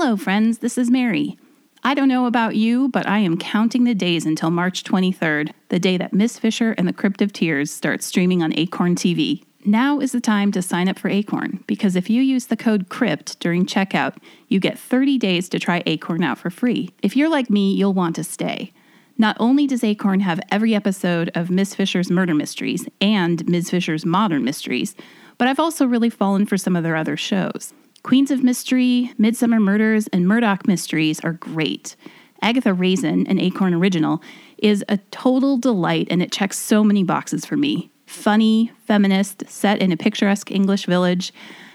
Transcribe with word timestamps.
Hello, 0.00 0.16
friends. 0.16 0.58
This 0.58 0.78
is 0.78 0.92
Mary. 0.92 1.36
I 1.82 1.92
don't 1.92 2.06
know 2.06 2.26
about 2.26 2.54
you, 2.54 2.88
but 2.88 3.08
I 3.08 3.18
am 3.18 3.36
counting 3.36 3.82
the 3.82 3.96
days 3.96 4.24
until 4.24 4.48
March 4.48 4.84
23rd, 4.84 5.50
the 5.70 5.80
day 5.80 5.96
that 5.96 6.12
Miss 6.12 6.38
Fisher 6.38 6.70
and 6.78 6.86
the 6.86 6.92
Crypt 6.92 7.20
of 7.20 7.32
Tears 7.32 7.72
start 7.72 8.04
streaming 8.04 8.40
on 8.40 8.56
Acorn 8.56 8.94
TV. 8.94 9.42
Now 9.64 9.98
is 9.98 10.12
the 10.12 10.20
time 10.20 10.52
to 10.52 10.62
sign 10.62 10.88
up 10.88 11.00
for 11.00 11.08
Acorn 11.08 11.64
because 11.66 11.96
if 11.96 12.08
you 12.08 12.22
use 12.22 12.46
the 12.46 12.56
code 12.56 12.88
CRYPT 12.88 13.40
during 13.40 13.66
checkout, 13.66 14.16
you 14.46 14.60
get 14.60 14.78
30 14.78 15.18
days 15.18 15.48
to 15.48 15.58
try 15.58 15.82
Acorn 15.84 16.22
out 16.22 16.38
for 16.38 16.48
free. 16.48 16.90
If 17.02 17.16
you're 17.16 17.28
like 17.28 17.50
me, 17.50 17.74
you'll 17.74 17.92
want 17.92 18.14
to 18.16 18.24
stay. 18.24 18.72
Not 19.18 19.36
only 19.40 19.66
does 19.66 19.82
Acorn 19.82 20.20
have 20.20 20.38
every 20.52 20.76
episode 20.76 21.28
of 21.34 21.50
Miss 21.50 21.74
Fisher's 21.74 22.08
Murder 22.08 22.34
Mysteries 22.34 22.86
and 23.00 23.44
Ms. 23.48 23.70
Fisher's 23.70 24.06
Modern 24.06 24.44
Mysteries, 24.44 24.94
but 25.38 25.48
I've 25.48 25.58
also 25.58 25.86
really 25.86 26.08
fallen 26.08 26.46
for 26.46 26.56
some 26.56 26.76
of 26.76 26.84
their 26.84 26.94
other 26.94 27.16
shows. 27.16 27.74
Queens 28.08 28.30
of 28.30 28.42
Mystery, 28.42 29.12
Midsomer 29.20 29.60
Murders, 29.60 30.06
and 30.14 30.26
Murdoch 30.26 30.66
Mysteries 30.66 31.20
are 31.20 31.34
great. 31.34 31.94
Agatha 32.40 32.72
Raisin, 32.72 33.26
an 33.26 33.38
Acorn 33.38 33.74
original, 33.74 34.22
is 34.56 34.82
a 34.88 34.96
total 35.10 35.58
delight 35.58 36.06
and 36.10 36.22
it 36.22 36.32
checks 36.32 36.56
so 36.56 36.82
many 36.82 37.02
boxes 37.02 37.44
for 37.44 37.58
me. 37.58 37.90
Funny, 38.06 38.72
feminist, 38.86 39.44
set 39.46 39.82
in 39.82 39.92
a 39.92 39.96
picturesque 39.98 40.50
English 40.50 40.86
village. 40.86 41.34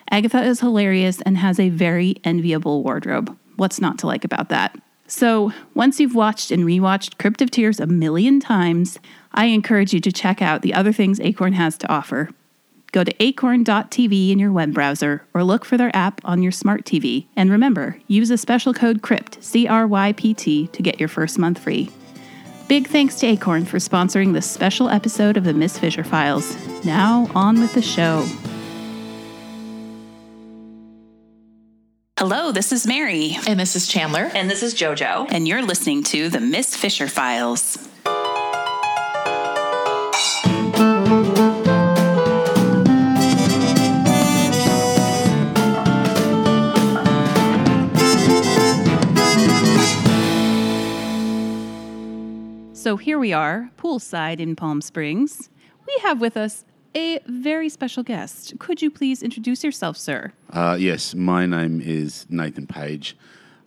Agatha 0.10 0.42
is 0.42 0.60
hilarious 0.60 1.22
and 1.22 1.38
has 1.38 1.60
a 1.60 1.70
very 1.70 2.16
enviable 2.24 2.82
wardrobe. 2.82 3.38
What's 3.58 3.80
not 3.80 4.00
to 4.00 4.08
like 4.08 4.26
about 4.26 4.50
that? 4.50 4.76
So, 5.06 5.54
once 5.76 6.00
you've 6.00 6.16
watched 6.16 6.50
and 6.50 6.64
rewatched 6.64 7.20
Crypt 7.20 7.44
of 7.44 7.52
Tears 7.52 7.80
a 7.80 7.86
million 7.86 8.40
times, 8.40 8.98
I 9.34 9.46
encourage 9.46 9.94
you 9.94 10.00
to 10.00 10.12
check 10.12 10.42
out 10.42 10.64
the 10.64 10.74
other 10.74 10.94
things 10.94 11.20
Acorn 11.20 11.54
has 11.54 11.78
to 11.78 11.92
offer. 11.92 12.32
Go 12.94 13.04
to 13.04 13.24
acorn.tv 13.24 14.30
in 14.30 14.38
your 14.38 14.52
web 14.52 14.72
browser 14.72 15.26
or 15.34 15.44
look 15.44 15.66
for 15.66 15.78
their 15.78 15.94
app 15.96 16.22
on 16.24 16.44
your 16.44 16.52
smart 16.52 16.86
TV. 16.86 17.26
And 17.36 17.50
remember, 17.50 18.00
use 18.08 18.30
a 18.30 18.38
special 18.38 18.72
code 18.72 19.02
CRYPT, 19.02 19.44
C 19.44 19.68
R 19.68 19.88
Y 19.88 20.14
P 20.14 20.34
T, 20.36 20.68
to 20.68 20.84
get 20.84 21.00
your 21.00 21.10
first 21.10 21.40
month 21.40 21.58
free. 21.58 21.90
Big 22.68 22.88
thanks 22.88 23.16
to 23.16 23.28
Acorn 23.28 23.66
for 23.66 23.78
sponsoring 23.78 24.34
this 24.34 24.50
special 24.50 24.90
episode 24.90 25.38
of 25.38 25.44
the 25.44 25.54
Miss 25.54 25.78
Fisher 25.78 26.04
Files. 26.04 26.56
Now, 26.86 27.30
on 27.34 27.60
with 27.60 27.74
the 27.74 27.82
show. 27.82 28.26
Hello, 32.20 32.52
this 32.52 32.72
is 32.72 32.86
Mary. 32.86 33.38
And 33.48 33.60
this 33.60 33.76
is 33.76 33.88
Chandler. 33.88 34.30
And 34.36 34.50
this 34.50 34.62
is 34.62 34.76
JoJo. 34.76 35.28
And 35.32 35.48
you're 35.48 35.64
listening 35.64 36.04
to 36.04 36.30
the 36.30 36.40
Miss 36.40 36.76
Fisher 36.76 37.08
Files. 37.08 37.90
Here 53.04 53.20
we 53.20 53.34
are, 53.34 53.70
poolside 53.78 54.40
in 54.40 54.56
Palm 54.56 54.82
Springs. 54.82 55.50
We 55.86 55.94
have 56.04 56.22
with 56.22 56.38
us 56.38 56.64
a 56.96 57.20
very 57.28 57.68
special 57.68 58.02
guest. 58.02 58.58
Could 58.60 58.82
you 58.82 58.90
please 58.90 59.22
introduce 59.22 59.62
yourself, 59.62 59.98
sir? 59.98 60.32
Uh, 60.52 60.78
yes, 60.80 61.14
my 61.14 61.46
name 61.46 61.82
is 61.82 62.26
Nathan 62.30 62.66
Page, 62.66 63.18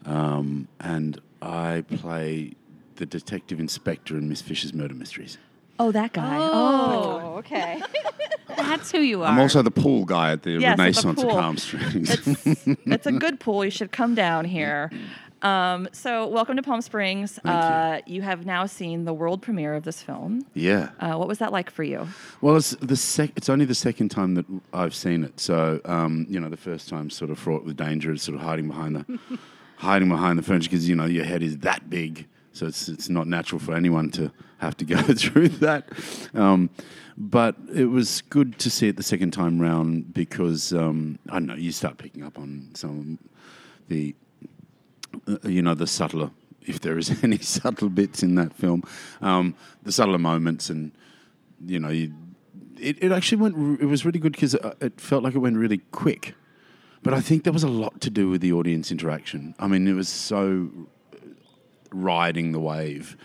um, 0.06 0.68
and 0.80 1.20
I 1.42 1.84
play 1.98 2.54
the 2.94 3.04
detective 3.04 3.60
inspector 3.60 4.16
in 4.16 4.26
Miss 4.26 4.40
Fisher's 4.40 4.72
Murder 4.72 4.94
Mysteries. 4.94 5.36
Oh, 5.78 5.92
that 5.92 6.14
guy. 6.14 6.38
Oh. 6.38 7.34
okay. 7.38 7.82
That's 8.56 8.90
who 8.90 9.00
you 9.00 9.22
are. 9.22 9.28
I'm 9.28 9.38
also 9.38 9.60
the 9.60 9.70
pool 9.70 10.06
guy 10.06 10.32
at 10.32 10.44
the 10.44 10.52
Yes, 10.52 10.70
at 10.70 10.76
the 10.76 10.82
Renaissance 10.82 11.22
of. 11.22 11.28
Palm 11.28 11.58
Springs. 11.58 12.26
it's, 12.26 12.66
it's 12.86 13.06
a 13.06 13.12
good 13.12 13.38
pool. 13.38 13.62
You 13.62 13.70
should 13.70 13.92
come 13.92 14.14
down 14.14 14.46
here. 14.46 14.90
Um, 15.46 15.88
so, 15.92 16.26
welcome 16.26 16.56
to 16.56 16.62
Palm 16.62 16.80
Springs. 16.80 17.38
Thank 17.38 17.44
you. 17.44 17.50
uh, 17.52 18.00
you 18.06 18.22
have 18.22 18.44
now 18.44 18.66
seen 18.66 19.04
the 19.04 19.14
world 19.14 19.42
premiere 19.42 19.74
of 19.74 19.84
this 19.84 20.02
film. 20.02 20.44
yeah. 20.54 20.88
Uh, 20.98 21.14
what 21.14 21.28
was 21.28 21.38
that 21.38 21.52
like 21.52 21.70
for 21.70 21.84
you? 21.84 22.08
Well, 22.40 22.56
it's 22.56 22.70
the 22.72 22.96
sec- 22.96 23.30
It's 23.36 23.48
only 23.48 23.64
the 23.64 23.74
second 23.74 24.08
time 24.08 24.34
that 24.34 24.46
I've 24.72 24.94
seen 24.94 25.22
it. 25.22 25.38
So, 25.38 25.80
um, 25.84 26.26
you 26.28 26.40
know, 26.40 26.48
the 26.50 26.56
first 26.56 26.88
time 26.88 27.10
sort 27.10 27.30
of 27.30 27.38
fraught 27.38 27.64
with 27.64 27.76
danger, 27.76 28.12
is 28.12 28.22
sort 28.22 28.34
of 28.36 28.42
hiding 28.42 28.66
behind 28.66 28.96
the 28.96 29.18
hiding 29.76 30.08
behind 30.08 30.36
the 30.38 30.42
furniture 30.42 30.68
because 30.70 30.88
you 30.88 30.96
know 30.96 31.04
your 31.06 31.24
head 31.24 31.42
is 31.44 31.58
that 31.58 31.88
big, 31.88 32.26
so 32.52 32.66
it's 32.66 32.88
it's 32.88 33.08
not 33.08 33.28
natural 33.28 33.60
for 33.60 33.74
anyone 33.74 34.10
to 34.12 34.32
have 34.58 34.76
to 34.78 34.84
go 34.84 35.00
through 35.14 35.48
that. 35.48 35.88
Um, 36.34 36.70
but 37.16 37.54
it 37.72 37.84
was 37.86 38.20
good 38.22 38.58
to 38.58 38.68
see 38.68 38.88
it 38.88 38.96
the 38.96 39.02
second 39.04 39.30
time 39.30 39.60
round 39.60 40.12
because 40.12 40.72
um, 40.72 41.20
I 41.30 41.34
don't 41.34 41.46
know 41.46 41.54
you 41.54 41.70
start 41.70 41.98
picking 41.98 42.24
up 42.24 42.36
on 42.36 42.70
some 42.74 43.18
of 43.22 43.28
the 43.88 44.12
uh, 44.12 44.25
you 45.44 45.62
know 45.62 45.74
the 45.74 45.86
subtler 45.86 46.30
if 46.62 46.80
there 46.80 46.98
is 46.98 47.10
any 47.22 47.38
subtle 47.38 47.88
bits 47.88 48.22
in 48.22 48.34
that 48.34 48.52
film. 48.52 48.82
Um, 49.20 49.54
the 49.82 49.92
subtler 49.92 50.18
moments 50.18 50.68
and 50.70 50.92
you 51.64 51.78
know 51.78 51.88
you, 51.88 52.12
it, 52.78 53.02
it 53.02 53.12
actually 53.12 53.38
went 53.38 53.80
it 53.80 53.86
was 53.86 54.04
really 54.04 54.18
good 54.18 54.32
because 54.32 54.54
it, 54.54 54.76
it 54.80 55.00
felt 55.00 55.22
like 55.22 55.34
it 55.34 55.38
went 55.38 55.56
really 55.56 55.78
quick. 55.92 56.34
But 57.02 57.14
i 57.14 57.20
think 57.20 57.44
there 57.44 57.52
was 57.52 57.62
a 57.62 57.68
lot 57.68 58.00
to 58.00 58.10
do 58.10 58.28
with 58.28 58.40
the 58.40 58.52
audience 58.52 58.90
interaction. 58.90 59.54
I 59.58 59.68
mean 59.68 59.86
it 59.86 59.94
was 59.94 60.08
so 60.08 60.70
riding 61.92 62.52
the 62.52 62.60
wave. 62.60 63.16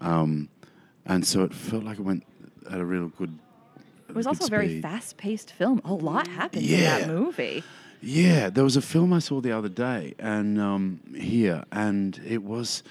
Um, 0.00 0.48
and 1.06 1.26
so 1.26 1.42
it 1.42 1.54
felt 1.54 1.84
like 1.84 1.98
it 1.98 2.02
went 2.02 2.24
at 2.70 2.80
a 2.80 2.84
real 2.84 3.08
good 3.08 3.38
It 4.08 4.14
was 4.14 4.26
also 4.26 4.46
a 4.46 4.48
very 4.48 4.80
fast 4.80 5.16
paced 5.16 5.52
film. 5.52 5.80
A 5.84 5.94
lot 5.94 6.26
happened 6.26 6.66
in 6.66 6.80
that 6.80 7.08
movie. 7.08 7.62
Yeah, 8.06 8.50
there 8.50 8.64
was 8.64 8.76
a 8.76 8.82
film 8.82 9.12
I 9.14 9.18
saw 9.18 9.40
the 9.40 9.52
other 9.52 9.68
day, 9.70 10.14
and 10.18 10.60
um, 10.60 11.00
here, 11.16 11.64
and 11.72 12.20
it 12.26 12.42
was. 12.42 12.82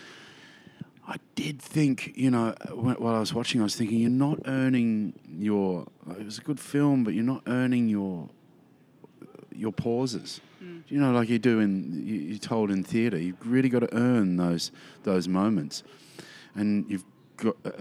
I 1.08 1.18
did 1.36 1.62
think, 1.62 2.14
you 2.16 2.32
know, 2.32 2.52
wh- 2.70 3.00
while 3.00 3.14
I 3.16 3.20
was 3.20 3.34
watching, 3.34 3.60
I 3.60 3.66
was 3.66 3.76
thinking, 3.76 4.00
you're 4.00 4.10
not 4.10 4.40
earning 4.46 5.14
your. 5.38 5.86
It 6.18 6.26
was 6.26 6.40
a 6.40 6.42
good 6.42 6.60
film, 6.60 7.04
but 7.04 7.14
you're 7.14 7.24
not 7.26 7.44
earning 7.46 7.90
your 7.90 8.30
your 9.56 9.72
pauses. 9.72 10.42
You 10.88 11.00
know, 11.00 11.12
like 11.12 11.30
you 11.30 11.40
do 11.40 11.60
in 11.60 12.06
you- 12.08 12.16
you're 12.30 12.38
told 12.40 12.72
in 12.72 12.84
theatre. 12.84 13.18
You've 13.20 13.46
really 13.46 13.70
got 13.70 13.80
to 13.80 13.94
earn 13.96 14.38
those 14.38 14.72
those 15.04 15.28
moments, 15.28 15.84
and 16.56 16.90
you've 16.90 17.06
got. 17.38 17.56
Uh, 17.64 17.72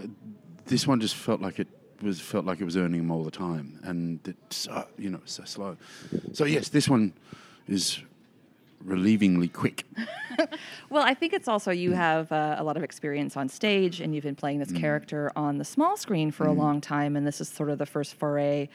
this 0.67 0.87
one 0.87 1.01
just 1.01 1.15
felt 1.17 1.41
like 1.41 1.59
it 1.59 1.69
was 2.03 2.21
felt 2.21 2.45
like 2.45 2.61
it 2.61 2.65
was 2.65 2.77
earning 2.77 3.03
them 3.03 3.11
all 3.11 3.25
the 3.25 3.31
time, 3.31 3.81
and 3.85 4.21
it's 4.25 4.57
so, 4.57 4.73
uh, 4.73 4.85
you 4.99 5.11
know 5.11 5.21
so 5.25 5.45
slow. 5.45 5.77
So 6.33 6.45
yes, 6.45 6.69
this 6.69 6.89
one 6.89 7.13
is 7.69 8.01
relievingly 8.85 9.53
quick. 9.53 9.85
Well, 10.91 11.03
I 11.03 11.15
think 11.15 11.33
it's 11.33 11.49
also 11.49 11.71
you 11.71 11.91
mm. 11.91 11.97
have 11.97 12.31
uh, 12.33 12.57
a 12.59 12.65
lot 12.65 12.77
of 12.77 12.83
experience 12.83 13.37
on 13.37 13.49
stage 13.49 14.01
and 14.01 14.15
you've 14.15 14.25
been 14.25 14.37
playing 14.37 14.59
this 14.59 14.73
mm. 14.73 14.81
character 14.81 15.33
on 15.37 15.59
the 15.59 15.65
small 15.65 15.97
screen 15.97 16.31
for 16.31 16.45
a 16.45 16.51
mm. 16.51 16.59
long 16.59 16.81
time. 16.81 17.17
And 17.17 17.27
this 17.27 17.41
is 17.41 17.49
sort 17.49 17.71
of 17.71 17.79
the 17.79 17.87
first 17.87 18.15
foray 18.15 18.69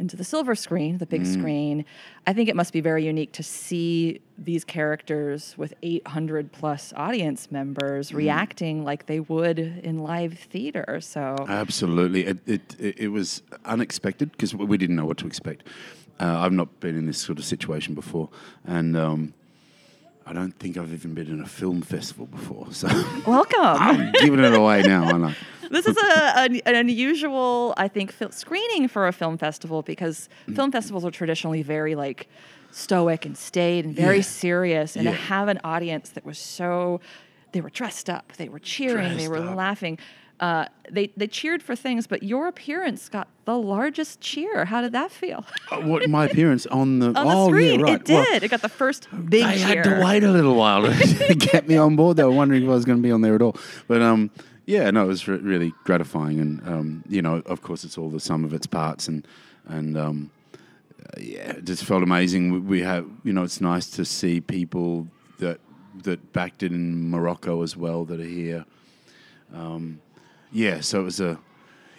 into 0.00 0.16
the 0.16 0.24
silver 0.24 0.54
screen, 0.54 0.98
the 0.98 1.06
big 1.06 1.26
screen. 1.26 1.84
I 2.26 2.32
think 2.32 2.48
it 2.48 2.56
must 2.56 2.72
be 2.72 2.80
very 2.80 3.04
unique 3.04 3.32
to 3.32 3.42
see 3.42 4.20
these 4.38 4.64
characters 4.64 5.54
with 5.58 5.74
800 5.82 6.50
plus 6.50 6.92
audience 6.96 7.52
members 7.52 8.12
reacting 8.12 8.82
like 8.82 9.06
they 9.06 9.20
would 9.20 9.58
in 9.58 9.98
live 9.98 10.38
theater. 10.38 11.00
So, 11.00 11.36
Absolutely, 11.48 12.26
it 12.26 12.38
it, 12.46 12.76
it, 12.80 12.98
it 12.98 13.08
was 13.08 13.42
unexpected 13.64 14.32
because 14.32 14.54
we 14.54 14.78
didn't 14.78 14.96
know 14.96 15.06
what 15.06 15.18
to 15.18 15.26
expect. 15.26 15.64
Uh, 16.18 16.38
I've 16.38 16.52
not 16.52 16.80
been 16.80 16.96
in 16.96 17.06
this 17.06 17.18
sort 17.18 17.38
of 17.38 17.44
situation 17.44 17.94
before, 17.94 18.28
and 18.64 18.96
um, 18.96 19.34
I 20.26 20.32
don't 20.32 20.52
think 20.58 20.76
I've 20.76 20.92
even 20.92 21.14
been 21.14 21.28
in 21.28 21.40
a 21.40 21.46
film 21.46 21.82
festival 21.82 22.26
before. 22.26 22.72
So 22.72 22.88
welcome. 23.26 23.54
I'm 23.60 24.12
giving 24.12 24.40
it 24.40 24.54
away 24.54 24.82
now, 24.82 25.04
aren't 25.04 25.24
I? 25.24 25.36
This 25.70 25.86
is 25.86 25.96
a, 25.96 26.38
an, 26.38 26.60
an 26.66 26.74
unusual, 26.74 27.74
I 27.76 27.88
think, 27.88 28.12
fil- 28.12 28.30
screening 28.32 28.88
for 28.88 29.06
a 29.06 29.12
film 29.12 29.38
festival 29.38 29.82
because 29.82 30.28
Mm. 30.48 30.56
film 30.56 30.72
festivals 30.72 31.04
are 31.04 31.10
traditionally 31.10 31.62
very 31.62 31.94
like 31.94 32.28
stoic 32.72 33.24
and 33.26 33.36
staid 33.36 33.84
and 33.84 33.94
very 33.94 34.16
Yeah. 34.16 34.22
serious, 34.22 34.96
and 34.96 35.04
Yeah. 35.04 35.10
to 35.12 35.16
have 35.16 35.48
an 35.48 35.60
audience 35.64 36.10
that 36.10 36.24
was 36.24 36.38
so, 36.38 37.00
they 37.52 37.60
were 37.60 37.70
dressed 37.70 38.08
up, 38.08 38.32
they 38.36 38.48
were 38.48 38.58
cheering, 38.60 39.16
they 39.16 39.28
were 39.28 39.38
up. 39.38 39.56
laughing. 39.56 39.98
Uh, 40.38 40.64
they 40.90 41.12
they 41.18 41.26
cheered 41.26 41.62
for 41.62 41.76
things, 41.76 42.06
but 42.06 42.22
your 42.22 42.46
appearance 42.48 43.10
got 43.10 43.28
the 43.44 43.58
largest 43.58 44.22
cheer. 44.22 44.64
How 44.64 44.80
did 44.80 44.92
that 44.92 45.10
feel 45.10 45.44
Uh, 45.70 45.80
What 45.82 46.08
my 46.08 46.24
appearance 46.24 46.64
on 46.66 46.98
the 47.00 47.06
on 47.14 47.14
the 47.14 47.20
oh 47.26 47.48
screen? 47.48 47.80
yeah 47.80 47.84
right 47.86 47.94
It 48.00 48.04
did. 48.06 48.14
Well, 48.14 48.42
it 48.44 48.50
got 48.50 48.62
the 48.62 48.70
first 48.70 49.06
big 49.12 49.44
they 49.44 49.58
cheer. 49.58 49.82
had 49.82 49.84
to 49.84 50.00
wait 50.02 50.24
a 50.24 50.30
little 50.30 50.54
while 50.54 50.82
to 50.84 51.34
get 51.52 51.68
me 51.68 51.76
on 51.76 51.94
board. 51.94 52.16
They 52.16 52.24
were 52.24 52.30
wondering 52.30 52.62
if 52.62 52.68
I 52.70 52.72
was 52.72 52.86
going 52.86 52.96
to 52.96 53.02
be 53.02 53.12
on 53.12 53.20
there 53.20 53.34
at 53.34 53.42
all. 53.42 53.54
But 53.86 54.00
um, 54.00 54.30
yeah, 54.66 54.90
no, 54.90 55.04
it 55.04 55.08
was 55.08 55.26
re- 55.26 55.38
really 55.38 55.72
gratifying, 55.84 56.40
and 56.40 56.68
um, 56.68 57.04
you 57.08 57.22
know, 57.22 57.42
of 57.46 57.62
course, 57.62 57.84
it's 57.84 57.98
all 57.98 58.10
the 58.10 58.20
sum 58.20 58.44
of 58.44 58.54
its 58.54 58.66
parts, 58.66 59.08
and 59.08 59.26
and 59.66 59.96
um, 59.96 60.30
yeah, 61.18 61.52
it 61.52 61.64
just 61.64 61.84
felt 61.84 62.02
amazing. 62.02 62.52
We, 62.52 62.58
we 62.58 62.80
have, 62.82 63.06
you 63.24 63.32
know, 63.32 63.42
it's 63.42 63.60
nice 63.60 63.88
to 63.90 64.04
see 64.04 64.40
people 64.40 65.08
that 65.38 65.60
that 66.02 66.32
backed 66.32 66.62
it 66.62 66.72
in 66.72 67.10
Morocco 67.10 67.62
as 67.62 67.76
well 67.76 68.04
that 68.04 68.20
are 68.20 68.24
here. 68.24 68.64
Um, 69.52 70.00
yeah, 70.52 70.80
so 70.80 71.00
it 71.00 71.04
was 71.04 71.20
a 71.20 71.38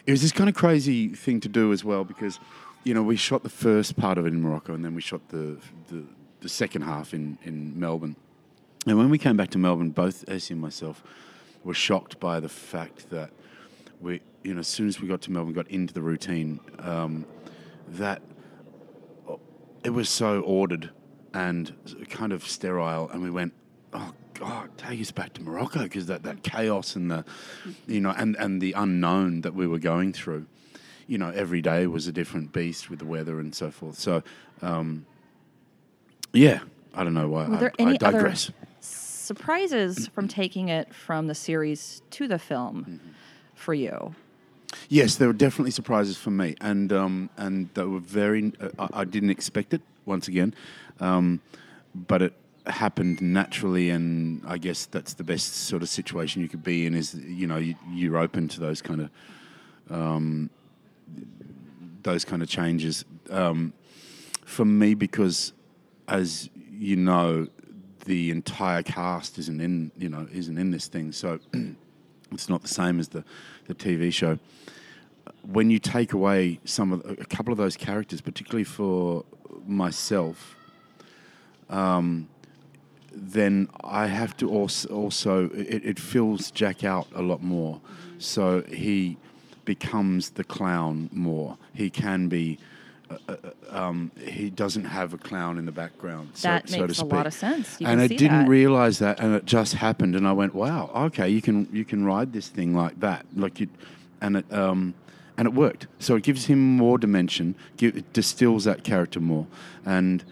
it 0.05 0.11
was 0.11 0.21
this 0.21 0.31
kind 0.31 0.49
of 0.49 0.55
crazy 0.55 1.09
thing 1.09 1.39
to 1.41 1.49
do 1.49 1.71
as 1.71 1.83
well 1.83 2.03
because 2.03 2.39
you 2.83 2.93
know 2.93 3.03
we 3.03 3.15
shot 3.15 3.43
the 3.43 3.49
first 3.49 3.97
part 3.97 4.17
of 4.17 4.25
it 4.25 4.33
in 4.33 4.41
Morocco 4.41 4.73
and 4.73 4.83
then 4.83 4.95
we 4.95 5.01
shot 5.01 5.21
the 5.29 5.57
the, 5.89 6.03
the 6.41 6.49
second 6.49 6.83
half 6.83 7.13
in 7.13 7.37
in 7.43 7.79
Melbourne, 7.79 8.15
And 8.87 8.97
when 8.97 9.09
we 9.09 9.17
came 9.17 9.37
back 9.37 9.49
to 9.51 9.57
Melbourne, 9.57 9.91
both 9.91 10.23
Essie 10.27 10.53
and 10.53 10.61
myself 10.61 11.03
were 11.63 11.73
shocked 11.73 12.19
by 12.19 12.39
the 12.39 12.49
fact 12.49 13.09
that 13.09 13.31
we, 13.99 14.21
you 14.43 14.53
know, 14.53 14.59
as 14.59 14.67
soon 14.67 14.87
as 14.87 14.99
we 14.99 15.07
got 15.07 15.21
to 15.21 15.31
Melbourne, 15.31 15.53
got 15.53 15.67
into 15.67 15.93
the 15.93 16.01
routine, 16.01 16.59
um, 16.79 17.25
that 17.87 18.21
it 19.83 19.91
was 19.91 20.09
so 20.09 20.41
ordered 20.41 20.91
and 21.33 21.73
kind 22.09 22.33
of 22.33 22.47
sterile, 22.47 23.09
and 23.09 23.21
we 23.21 23.29
went, 23.29 23.53
oh 23.93 24.13
God, 24.33 24.75
take 24.77 24.99
us 24.99 25.11
back 25.11 25.33
to 25.33 25.41
Morocco 25.41 25.83
because 25.83 26.07
that, 26.07 26.23
that 26.23 26.43
chaos 26.43 26.95
and 26.95 27.11
the, 27.11 27.23
you 27.87 28.01
know, 28.01 28.13
and, 28.17 28.35
and 28.37 28.61
the 28.61 28.73
unknown 28.73 29.41
that 29.41 29.53
we 29.53 29.67
were 29.67 29.79
going 29.79 30.13
through, 30.13 30.47
you 31.07 31.17
know, 31.17 31.29
every 31.29 31.61
day 31.61 31.87
was 31.87 32.07
a 32.07 32.11
different 32.11 32.51
beast 32.51 32.89
with 32.89 32.99
the 32.99 33.05
weather 33.05 33.39
and 33.39 33.53
so 33.53 33.69
forth. 33.71 33.99
So, 33.99 34.23
um, 34.61 35.05
yeah, 36.33 36.61
I 36.93 37.03
don't 37.03 37.13
know 37.13 37.29
why 37.29 37.47
Were 37.47 37.55
I, 37.55 37.59
there 37.59 37.73
I 37.79 37.81
any 37.81 37.99
other 37.99 38.11
digress. 38.11 38.51
Surprises 39.35 40.07
from 40.09 40.27
taking 40.27 40.67
it 40.69 40.93
from 40.93 41.27
the 41.27 41.35
series 41.35 42.01
to 42.11 42.27
the 42.27 42.39
film 42.39 42.75
Mm-hmm. 42.81 43.09
for 43.55 43.73
you? 43.73 44.15
Yes, 44.89 45.15
there 45.15 45.27
were 45.27 45.39
definitely 45.47 45.71
surprises 45.71 46.17
for 46.17 46.31
me, 46.31 46.55
and 46.61 46.91
um, 46.93 47.29
and 47.37 47.69
they 47.73 47.83
were 47.83 47.99
very. 47.99 48.53
Uh, 48.59 48.69
I, 48.79 49.01
I 49.01 49.05
didn't 49.05 49.29
expect 49.29 49.73
it 49.73 49.81
once 50.05 50.27
again, 50.27 50.53
um, 50.99 51.41
but 51.93 52.21
it 52.21 52.33
happened 52.65 53.21
naturally, 53.21 53.89
and 53.89 54.41
I 54.47 54.57
guess 54.57 54.85
that's 54.85 55.13
the 55.13 55.23
best 55.23 55.47
sort 55.69 55.81
of 55.81 55.89
situation 55.89 56.41
you 56.41 56.47
could 56.47 56.63
be 56.63 56.85
in. 56.85 56.95
Is 56.95 57.13
you 57.15 57.47
know 57.47 57.57
you, 57.57 57.75
you're 57.91 58.17
open 58.17 58.47
to 58.49 58.59
those 58.59 58.81
kind 58.81 59.01
of 59.01 59.09
um, 59.89 60.49
those 62.03 62.23
kind 62.25 62.41
of 62.41 62.47
changes. 62.49 63.03
Um, 63.29 63.73
for 64.45 64.65
me, 64.65 64.93
because 64.93 65.53
as 66.07 66.49
you 66.79 66.95
know, 66.95 67.47
the 68.05 68.31
entire 68.31 68.83
cast 68.83 69.37
isn't 69.37 69.61
in 69.61 69.91
you 69.97 70.09
know 70.09 70.27
isn't 70.31 70.57
in 70.57 70.71
this 70.71 70.87
thing, 70.87 71.11
so 71.11 71.39
it's 72.31 72.49
not 72.49 72.61
the 72.61 72.67
same 72.67 72.99
as 72.99 73.09
the 73.09 73.23
the 73.67 73.75
TV 73.75 74.11
show 74.11 74.39
when 75.43 75.69
you 75.69 75.79
take 75.79 76.13
away 76.13 76.59
some 76.65 76.91
of 76.91 77.05
a 77.09 77.25
couple 77.25 77.51
of 77.51 77.57
those 77.57 77.75
characters, 77.75 78.21
particularly 78.21 78.63
for 78.63 79.23
myself, 79.65 80.55
um, 81.69 82.27
then 83.13 83.67
I 83.83 84.07
have 84.07 84.37
to 84.37 84.49
also 84.49 84.89
also 84.89 85.49
it, 85.49 85.85
it 85.85 85.99
fills 85.99 86.51
Jack 86.51 86.83
out 86.83 87.07
a 87.13 87.21
lot 87.21 87.41
more, 87.41 87.81
so 88.17 88.61
he 88.63 89.17
becomes 89.65 90.31
the 90.31 90.43
clown 90.43 91.09
more. 91.11 91.57
He 91.73 91.89
can 91.89 92.27
be. 92.27 92.57
Uh, 93.27 93.35
um, 93.69 94.11
he 94.19 94.49
doesn't 94.49 94.85
have 94.85 95.13
a 95.13 95.17
clown 95.17 95.57
in 95.57 95.65
the 95.65 95.71
background, 95.71 96.29
so, 96.33 96.47
That 96.47 96.69
so 96.69 96.77
to 96.77 96.87
makes 96.87 96.99
a 96.99 97.05
lot 97.05 97.27
of 97.27 97.33
sense. 97.33 97.79
You 97.79 97.87
and 97.87 98.01
I 98.01 98.07
didn't 98.07 98.43
that. 98.43 98.49
realize 98.49 98.99
that, 98.99 99.19
and 99.19 99.33
it 99.35 99.45
just 99.45 99.75
happened, 99.75 100.15
and 100.15 100.27
I 100.27 100.33
went, 100.33 100.53
"Wow, 100.53 100.91
okay, 101.07 101.29
you 101.29 101.41
can 101.41 101.67
you 101.71 101.85
can 101.85 102.05
ride 102.05 102.33
this 102.33 102.47
thing 102.47 102.75
like 102.75 102.99
that, 102.99 103.25
like 103.35 103.59
you," 103.59 103.67
and 104.21 104.37
it 104.37 104.53
um, 104.53 104.93
and 105.37 105.47
it 105.47 105.53
worked. 105.53 105.87
So 105.99 106.15
it 106.15 106.23
gives 106.23 106.45
him 106.45 106.59
more 106.59 106.97
dimension, 106.97 107.55
give, 107.77 107.95
it 107.97 108.13
distills 108.13 108.63
that 108.65 108.83
character 108.83 109.19
more, 109.19 109.47
and 109.85 110.23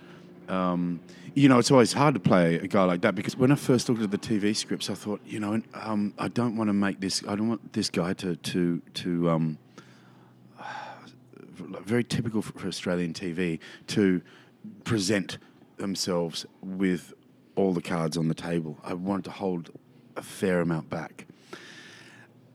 um, 0.47 0.99
you 1.35 1.47
know, 1.47 1.59
it's 1.59 1.71
always 1.71 1.93
hard 1.93 2.13
to 2.15 2.19
play 2.19 2.55
a 2.55 2.67
guy 2.67 2.83
like 2.83 3.01
that 3.01 3.15
because 3.15 3.37
when 3.37 3.51
I 3.51 3.55
first 3.55 3.87
looked 3.87 4.01
at 4.01 4.11
the 4.11 4.17
TV 4.17 4.55
scripts, 4.55 4.89
I 4.89 4.93
thought, 4.93 5.21
you 5.25 5.39
know, 5.39 5.61
um, 5.73 6.13
I 6.17 6.27
don't 6.27 6.55
want 6.55 6.69
to 6.69 6.73
make 6.73 6.99
this. 6.99 7.23
I 7.27 7.35
don't 7.35 7.47
want 7.49 7.73
this 7.73 7.89
guy 7.89 8.13
to 8.13 8.35
to 8.35 8.81
to 8.95 9.29
um, 9.29 9.57
very 11.83 12.03
typical 12.03 12.41
for, 12.41 12.57
for 12.57 12.67
Australian 12.67 13.13
TV 13.13 13.59
to 13.87 14.21
present 14.83 15.37
themselves 15.77 16.45
with 16.61 17.13
all 17.55 17.73
the 17.73 17.81
cards 17.81 18.17
on 18.17 18.27
the 18.27 18.33
table. 18.33 18.77
I 18.83 18.93
wanted 18.93 19.25
to 19.25 19.31
hold 19.31 19.71
a 20.15 20.21
fair 20.21 20.61
amount 20.61 20.89
back. 20.89 21.27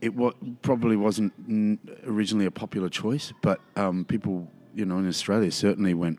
It 0.00 0.14
wa- 0.14 0.32
probably 0.62 0.96
wasn't 0.96 1.32
mm, 1.50 1.78
originally 2.06 2.46
a 2.46 2.50
popular 2.50 2.88
choice, 2.88 3.32
but 3.42 3.60
um, 3.76 4.04
people, 4.04 4.50
you 4.74 4.84
know, 4.84 4.98
in 4.98 5.08
Australia 5.08 5.50
certainly 5.50 5.94
went. 5.94 6.18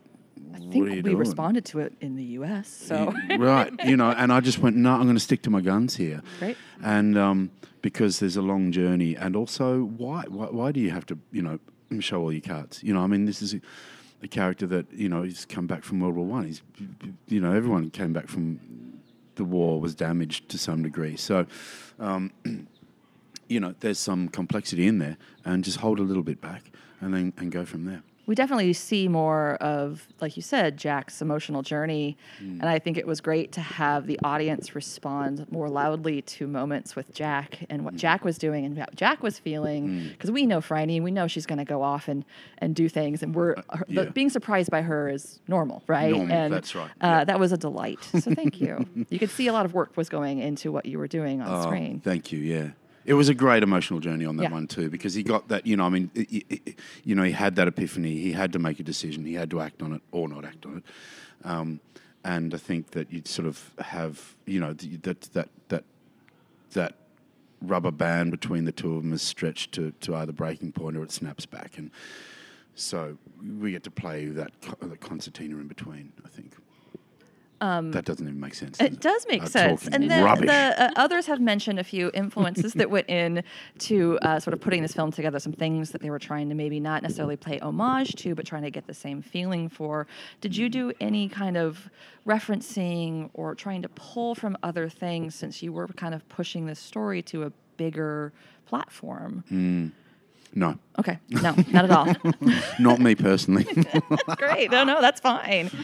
I 0.53 0.59
"What 0.59 0.71
think 0.71 0.85
we 0.85 1.01
doing?" 1.01 1.17
responded 1.17 1.65
to 1.65 1.79
it 1.79 1.93
in 2.01 2.15
the 2.15 2.23
U.S. 2.39 2.67
So 2.67 3.13
right, 3.37 3.71
you 3.83 3.97
know, 3.97 4.09
and 4.11 4.33
I 4.33 4.39
just 4.39 4.59
went, 4.59 4.75
no, 4.75 4.93
I'm 4.93 5.03
going 5.03 5.15
to 5.15 5.19
stick 5.19 5.43
to 5.43 5.49
my 5.49 5.61
guns 5.61 5.95
here. 5.95 6.21
Great. 6.39 6.57
And 6.81 7.17
um, 7.17 7.51
because 7.81 8.19
there's 8.19 8.37
a 8.37 8.41
long 8.41 8.71
journey, 8.71 9.15
and 9.15 9.35
also 9.35 9.83
why, 9.83 10.23
why, 10.27 10.47
why 10.47 10.71
do 10.71 10.79
you 10.79 10.89
have 10.89 11.05
to, 11.07 11.19
you 11.31 11.43
know, 11.43 11.59
show 11.99 12.21
all 12.21 12.31
your 12.31 12.41
cards? 12.41 12.83
You 12.83 12.93
know, 12.93 13.01
I 13.01 13.07
mean, 13.07 13.25
this 13.25 13.41
is 13.41 13.53
a, 13.53 13.61
a 14.23 14.27
character 14.27 14.65
that 14.67 14.91
you 14.91 15.09
know 15.09 15.23
he's 15.23 15.45
come 15.45 15.67
back 15.67 15.83
from 15.83 15.99
World 15.99 16.15
War 16.15 16.25
One. 16.25 16.45
He's, 16.45 16.61
you 17.27 17.39
know, 17.39 17.53
everyone 17.53 17.89
came 17.89 18.13
back 18.13 18.27
from 18.27 18.59
the 19.35 19.43
war 19.43 19.79
was 19.79 19.95
damaged 19.95 20.49
to 20.49 20.57
some 20.57 20.81
degree. 20.83 21.17
So, 21.17 21.45
um, 21.99 22.31
you 23.47 23.59
know, 23.59 23.75
there's 23.79 23.99
some 23.99 24.29
complexity 24.29 24.87
in 24.87 24.99
there, 24.99 25.17
and 25.43 25.63
just 25.63 25.77
hold 25.77 25.99
a 25.99 26.03
little 26.03 26.23
bit 26.23 26.41
back, 26.41 26.71
and 27.01 27.13
then 27.13 27.33
and 27.37 27.51
go 27.51 27.65
from 27.65 27.85
there. 27.85 28.03
We 28.27 28.33
definitely 28.35 28.73
see 28.73 29.07
more 29.07 29.55
of, 29.55 30.07
like 30.21 30.35
you 30.35 30.41
said, 30.41 30.77
Jack's 30.77 31.21
emotional 31.21 31.61
journey. 31.61 32.17
Mm. 32.41 32.59
And 32.61 32.65
I 32.65 32.79
think 32.79 32.97
it 32.97 33.05
was 33.05 33.21
great 33.21 33.51
to 33.53 33.61
have 33.61 34.07
the 34.07 34.19
audience 34.23 34.73
respond 34.75 35.45
more 35.51 35.69
loudly 35.69 36.21
to 36.23 36.47
moments 36.47 36.95
with 36.95 37.13
Jack 37.13 37.65
and 37.69 37.81
Mm. 37.81 37.85
what 37.85 37.95
Jack 37.95 38.23
was 38.25 38.37
doing 38.37 38.65
and 38.65 38.75
what 38.77 38.95
Jack 38.95 39.21
was 39.21 39.37
feeling. 39.37 40.09
Because 40.09 40.31
we 40.31 40.45
know 40.45 40.59
Franny, 40.59 41.01
we 41.03 41.11
know 41.11 41.27
she's 41.27 41.45
going 41.45 41.59
to 41.59 41.65
go 41.65 41.81
off 41.83 42.07
and, 42.07 42.25
and 42.57 42.75
do 42.75 42.89
things. 42.89 43.21
And 43.21 43.35
we're 43.35 43.55
her, 43.69 43.85
the, 43.87 44.01
Uh, 44.01 44.03
yeah. 44.05 44.09
being 44.11 44.29
surprised 44.29 44.71
by 44.71 44.81
her 44.81 45.07
is 45.09 45.39
normal, 45.47 45.83
right? 45.87 46.11
Normal, 46.11 46.35
and 46.35 46.53
that's 46.53 46.73
right, 46.75 46.91
Uh. 47.01 47.23
That 47.25 47.39
was 47.39 47.51
a 47.51 47.57
delight. 47.57 47.99
So 48.03 48.33
thank 48.33 48.59
you. 48.59 48.85
you 49.09 49.19
could 49.19 49.29
see 49.29 49.47
a 49.47 49.53
lot 49.53 49.65
of 49.65 49.73
work 49.73 49.95
was 49.97 50.09
going 50.09 50.39
into 50.39 50.71
what 50.71 50.85
you 50.85 50.97
were 50.97 51.07
doing 51.07 51.41
on 51.41 51.47
Oh, 51.51 51.61
screen. 51.63 52.01
Thank 52.03 52.31
you. 52.31 52.39
Yeah. 52.39 52.69
It 53.05 53.13
was 53.13 53.29
a 53.29 53.35
great 53.35 53.61
emotional 53.63 53.99
journey 53.99 54.25
on 54.25 54.37
that 54.37 54.43
Yeah. 54.43 54.51
one 54.51 54.67
too, 54.67 54.89
because 54.89 55.13
he 55.13 55.21
got 55.23 55.47
that. 55.49 55.65
You 55.67 55.77
know, 55.77 55.85
I 55.85 55.89
mean, 55.89 56.09
i 56.15 56.25
i 56.51 56.59
i- 56.67 56.75
you 57.03 57.13
know, 57.15 57.23
he 57.23 57.31
had 57.31 57.55
that 57.57 57.67
epiphany. 57.67 58.17
He 58.19 58.31
had 58.31 58.51
to 58.53 58.59
make 58.59 58.79
a 58.79 58.83
decision. 58.83 59.25
He 59.25 59.33
had 59.35 59.49
to 59.51 59.61
act 59.61 59.81
on 59.83 59.93
it 59.93 60.01
or 60.11 60.27
not 60.27 60.43
act 60.45 60.65
on 60.65 60.77
it. 60.77 60.83
Um, 61.47 61.79
and 62.23 62.53
I 62.53 62.57
think 62.57 62.91
that 62.91 63.11
you'd 63.13 63.27
sort 63.27 63.47
of 63.47 63.71
have, 63.79 64.35
you 64.45 64.59
know, 64.59 64.73
th- 64.73 65.01
that 65.03 65.21
that 65.33 65.49
that 65.69 65.83
that 66.71 66.95
rubber 67.61 67.91
band 67.91 68.31
between 68.31 68.65
the 68.65 68.71
two 68.71 68.95
of 68.95 69.03
them 69.03 69.13
is 69.13 69.21
stretched 69.21 69.71
to, 69.73 69.91
to 70.01 70.15
either 70.15 70.31
breaking 70.33 70.71
point 70.71 70.97
or 70.97 71.03
it 71.03 71.11
snaps 71.11 71.45
back, 71.45 71.77
and 71.77 71.91
so 72.73 73.17
we 73.59 73.71
get 73.71 73.83
to 73.83 73.91
play 73.91 74.25
that 74.25 74.51
co- 74.61 74.87
the 74.87 74.97
concertina 74.97 75.55
in 75.57 75.67
between. 75.67 76.11
I 76.25 76.29
think. 76.29 76.53
That 77.59 78.05
doesn't 78.05 78.27
even 78.27 78.39
make 78.39 78.53
sense. 78.53 78.79
Um, 78.79 78.87
It 78.87 78.99
does 78.99 79.25
make 79.29 79.47
sense. 79.47 79.87
And 79.87 80.09
then 80.09 80.23
rubbish. 80.23 80.47
the 80.47 80.83
uh, 80.83 80.91
others 80.95 81.25
have 81.27 81.39
mentioned 81.39 81.79
a 81.79 81.83
few 81.83 82.11
influences 82.13 82.73
that 82.73 82.89
went 82.89 83.09
in 83.09 83.43
to 83.79 84.19
uh, 84.21 84.39
sort 84.39 84.53
of 84.53 84.61
putting 84.61 84.81
this 84.81 84.93
film 84.93 85.11
together, 85.11 85.39
some 85.39 85.53
things 85.53 85.91
that 85.91 86.01
they 86.01 86.09
were 86.09 86.19
trying 86.19 86.49
to 86.49 86.55
maybe 86.55 86.79
not 86.79 87.01
necessarily 87.01 87.37
play 87.37 87.59
homage 87.59 88.15
to, 88.15 88.35
but 88.35 88.45
trying 88.45 88.63
to 88.63 88.71
get 88.71 88.87
the 88.87 88.93
same 88.93 89.21
feeling 89.21 89.69
for. 89.69 90.05
Did 90.41 90.55
you 90.55 90.69
do 90.69 90.91
any 90.99 91.29
kind 91.29 91.57
of 91.57 91.89
referencing 92.27 93.29
or 93.33 93.55
trying 93.55 93.81
to 93.81 93.89
pull 93.89 94.35
from 94.35 94.57
other 94.63 94.89
things 94.89 95.35
since 95.35 95.63
you 95.63 95.71
were 95.73 95.87
kind 95.87 96.13
of 96.13 96.27
pushing 96.29 96.65
this 96.65 96.79
story 96.79 97.21
to 97.23 97.43
a 97.43 97.51
bigger 97.77 98.33
platform? 98.65 99.43
Mm. 99.51 99.91
no, 100.53 100.77
Okay, 100.99 101.19
no, 101.29 101.53
not 101.71 101.85
at 101.85 101.91
all. 101.91 102.15
not 102.79 102.99
me 102.99 103.15
personally. 103.15 103.65
Great. 104.37 104.71
No, 104.71 104.83
no, 104.83 105.01
that's 105.01 105.21
fine. 105.21 105.69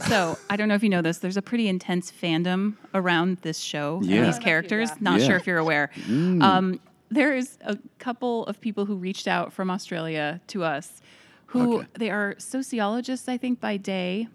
So 0.00 0.36
I 0.50 0.56
don't 0.56 0.68
know 0.68 0.74
if 0.74 0.82
you 0.82 0.88
know 0.88 1.02
this. 1.02 1.18
There's 1.18 1.36
a 1.36 1.42
pretty 1.42 1.68
intense 1.68 2.10
fandom 2.10 2.74
around 2.94 3.38
this 3.42 3.58
show 3.58 4.00
Yeah. 4.02 4.16
and 4.18 4.26
these 4.26 4.38
characters. 4.38 4.90
Not 5.00 5.20
Yeah. 5.20 5.26
sure 5.26 5.36
if 5.36 5.46
you're 5.46 5.58
aware. 5.58 5.90
Um, 6.08 6.80
there's 7.10 7.58
a 7.64 7.78
couple 7.98 8.44
of 8.46 8.60
people 8.60 8.86
who 8.86 8.96
reached 8.96 9.28
out 9.28 9.52
from 9.52 9.70
Australia 9.70 10.40
to 10.48 10.64
us, 10.64 11.00
who 11.46 11.78
Okay. 11.78 11.86
they 11.94 12.10
are 12.10 12.34
sociologists, 12.38 13.28
I 13.28 13.36
think, 13.36 13.60
by 13.60 13.76
day, 13.76 14.26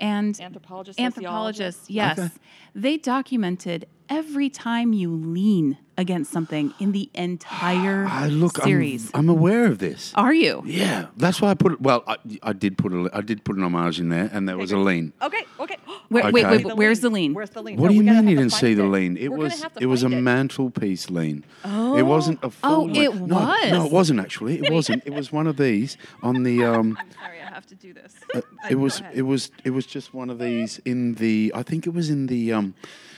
and 0.00 0.40
Anthropologists, 0.40 1.00
anthropologists. 1.00 1.90
Yes, 1.90 2.18
Okay. 2.18 2.30
they 2.74 2.96
documented 2.96 3.86
every 4.08 4.50
time 4.50 4.92
you 4.92 5.10
lean 5.14 5.78
against 5.96 6.32
something 6.32 6.74
in 6.80 6.90
the 6.90 7.08
entire 7.14 8.04
I 8.08 8.26
look, 8.26 8.58
I'm, 8.58 8.64
series. 8.64 9.10
I'm 9.14 9.28
aware 9.28 9.66
of 9.66 9.78
this. 9.78 10.12
Are 10.16 10.34
you? 10.34 10.62
Yeah, 10.66 11.06
that's 11.16 11.40
why 11.40 11.50
I 11.50 11.54
put 11.54 11.72
it. 11.72 11.80
Well, 11.80 12.02
I, 12.06 12.16
I 12.42 12.52
did 12.52 12.76
put 12.76 12.92
a, 12.92 13.08
I 13.12 13.20
did 13.20 13.44
put 13.44 13.56
an 13.56 13.62
homage 13.62 14.00
in 14.00 14.08
there, 14.08 14.28
and 14.32 14.48
there 14.48 14.58
was 14.58 14.72
a 14.72 14.76
lean. 14.76 15.12
Okay, 15.22 15.44
okay. 15.60 15.76
Wait, 16.10 16.32
wait, 16.32 16.44
Okay. 16.44 16.56
wait, 16.58 16.64
wait, 16.66 16.76
where's 16.76 17.00
the 17.00 17.10
lean? 17.10 17.32
Where's 17.34 17.50
the 17.50 17.62
lean? 17.62 17.76
What 17.78 17.86
No, 17.86 17.88
do 17.90 17.94
you 17.94 18.02
mean 18.04 18.28
you 18.28 18.36
didn't 18.36 18.50
find 18.50 18.60
see 18.60 18.74
the 18.74 18.84
lean? 18.84 19.16
It 19.16 19.28
We're 19.30 19.38
was 19.38 19.62
have 19.62 19.72
to 19.74 19.82
it 19.82 19.86
was 19.86 20.02
a 20.04 20.06
it. 20.06 20.20
mantelpiece 20.20 21.10
lean. 21.10 21.44
Oh, 21.64 21.96
it 21.96 22.02
wasn't 22.02 22.38
a 22.44 22.50
full. 22.50 22.70
Oh, 22.72 22.82
lean. 22.84 22.96
it 22.96 23.14
No, 23.14 23.34
was. 23.36 23.70
No, 23.70 23.86
it 23.86 23.92
wasn't 23.92 24.20
actually. 24.20 24.58
It 24.60 24.70
wasn't. 24.72 25.02
It 25.06 25.12
was 25.14 25.32
one 25.32 25.46
of 25.46 25.56
these 25.56 25.96
on 26.22 26.42
the. 26.42 26.62
Um, 26.64 26.96
Sorry, 27.20 27.40
I 27.40 27.46
have 27.54 27.66
to 27.66 27.74
do 27.74 27.92
this. 27.94 28.14
uh, 28.34 28.40
it 28.70 28.76
was. 28.76 29.02
It 29.12 29.22
was. 29.22 29.50
It 29.64 29.70
was 29.70 29.86
just 29.86 30.12
one 30.14 30.28
of 30.30 30.38
these 30.38 30.78
in 30.84 31.14
the. 31.14 31.52
I 31.54 31.62
think 31.62 31.86
it 31.86 31.94
was 31.94 32.10
in 32.10 32.26
the. 32.26 32.52
Um, 32.52 32.74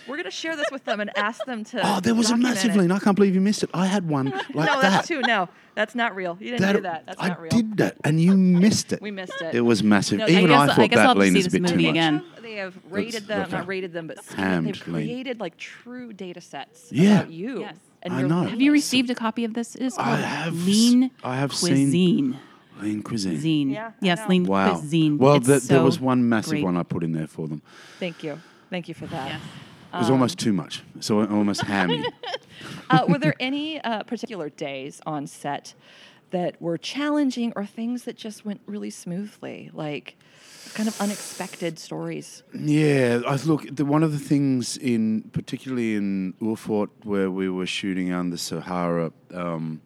We're 0.09 0.17
gonna 0.17 0.31
share 0.31 0.57
this 0.57 0.71
with 0.71 0.85
them 0.85 1.01
and 1.01 1.11
ask 1.19 1.45
them 1.45 1.65
to. 1.65 1.81
Oh, 1.85 2.01
there 2.01 2.15
was 2.15 2.31
a 2.31 2.37
massive 2.37 2.75
it. 2.75 2.79
lean. 2.79 2.93
I 2.93 2.99
can't 2.99 3.17
believe 3.17 3.35
you 3.35 3.41
missed 3.41 3.63
it. 3.63 3.71
I 3.75 3.87
had 3.87 4.09
one 4.09 4.27
like 4.55 4.55
No, 4.55 4.65
that. 4.65 4.81
that's 4.83 5.09
too. 5.09 5.21
No, 5.23 5.49
that's 5.75 5.95
not 5.95 6.15
real. 6.15 6.37
You 6.41 6.53
didn't 6.53 6.77
do 6.77 6.83
that. 6.83 7.07
That's 7.07 7.21
I 7.21 7.29
not 7.29 7.41
real. 7.41 7.51
did 7.51 7.77
that, 7.79 7.97
and 8.05 8.21
you 8.21 8.37
missed 8.37 8.93
it. 8.93 9.01
We 9.03 9.11
missed 9.11 9.41
it. 9.41 9.55
It 9.55 9.63
was 9.63 9.83
massive. 9.83 10.19
No, 10.19 10.27
I 10.27 10.29
Even 10.31 10.47
guess- 10.47 10.53
I, 10.61 10.65
I 10.65 10.75
thought 10.77 10.91
guess 10.91 10.99
I'll 10.99 11.03
that 11.03 11.09
have 11.09 11.15
to 11.17 11.21
lean 11.21 11.33
see 11.33 11.39
is 11.41 11.47
a 11.47 11.51
this 11.51 11.61
bit 11.61 11.69
too 11.69 11.75
movie 11.75 11.85
much. 11.87 11.91
again. 11.91 12.25
They 12.43 12.55
have 12.55 12.75
rated 12.91 13.27
them, 13.27 13.43
okay. 13.43 13.57
not 13.57 13.67
rated 13.67 13.93
them, 13.93 14.07
but 14.07 14.19
Hammed 14.37 14.67
they've 14.69 14.87
lean. 14.89 14.95
created 15.07 15.41
like 15.41 15.57
true 15.57 16.13
data 16.13 16.41
sets 16.41 16.93
Yeah. 16.93 17.21
about 17.21 17.33
you. 17.33 17.61
Yes. 17.61 17.77
And 18.03 18.15
I 18.15 18.23
know. 18.23 18.43
Have 18.45 18.61
you 18.61 18.71
received 18.73 19.11
a 19.11 19.15
copy 19.17 19.45
of 19.45 19.55
this? 19.55 19.75
It 19.75 19.83
is 19.83 19.99
I 19.99 20.05
called 20.05 20.19
have 20.21 20.55
s- 20.57 20.67
Lean 20.67 21.11
I 21.25 21.37
have 21.37 21.53
seen- 21.53 21.75
Cuisine. 21.91 22.39
Lean 22.81 23.03
cuisine. 23.03 23.39
Zine. 23.41 23.73
Yeah, 23.73 23.87
I 23.89 23.93
yes, 24.01 24.19
know. 24.21 24.27
Lean 24.29 24.45
Wow. 24.45 24.79
Cuisine. 24.79 25.17
Well, 25.19 25.37
It's 25.37 25.47
th- 25.47 25.63
there 25.63 25.83
was 25.83 25.99
one 25.99 26.29
massive 26.29 26.51
great. 26.51 26.65
one 26.65 26.77
I 26.77 26.83
put 26.83 27.03
in 27.03 27.13
there 27.13 27.27
for 27.27 27.49
them. 27.49 27.63
Thank 27.99 28.23
you. 28.23 28.39
Thank 28.69 28.87
you 28.89 28.95
for 28.95 29.07
that. 29.07 29.29
Yes. 29.31 29.41
It 29.97 30.00
was 30.00 30.11
almost 30.11 30.38
too 30.38 30.53
much. 30.53 30.83
So 31.00 31.25
almost 31.26 31.62
hammy. 31.73 32.05
uh, 32.91 33.05
were 33.09 33.19
there 33.19 33.35
any 33.41 33.81
uh, 33.81 34.03
particular 34.05 34.50
days 34.50 35.00
on 35.07 35.26
set 35.26 35.75
that 36.31 36.61
were 36.61 36.76
challenging 36.76 37.53
or 37.57 37.65
things 37.65 38.05
that 38.05 38.17
just 38.17 38.45
went 38.45 38.61
really 38.67 38.91
smoothly, 38.91 39.71
like 39.73 40.17
kind 40.75 40.88
of 40.88 41.00
unexpected 41.00 41.79
stories? 41.79 42.43
Yeah, 42.55 43.21
I 43.26 43.37
look. 43.37 43.67
The, 43.75 43.85
one 43.85 44.03
of 44.03 44.12
the 44.12 44.19
things 44.19 44.76
in, 44.76 45.23
particularly 45.33 45.95
in 45.95 46.35
Erfoud, 46.41 46.88
where 47.05 47.31
we 47.31 47.49
were 47.49 47.67
shooting 47.67 48.12
on 48.12 48.31
the 48.31 48.38
Sahara, 48.38 49.12
um, 49.33 49.81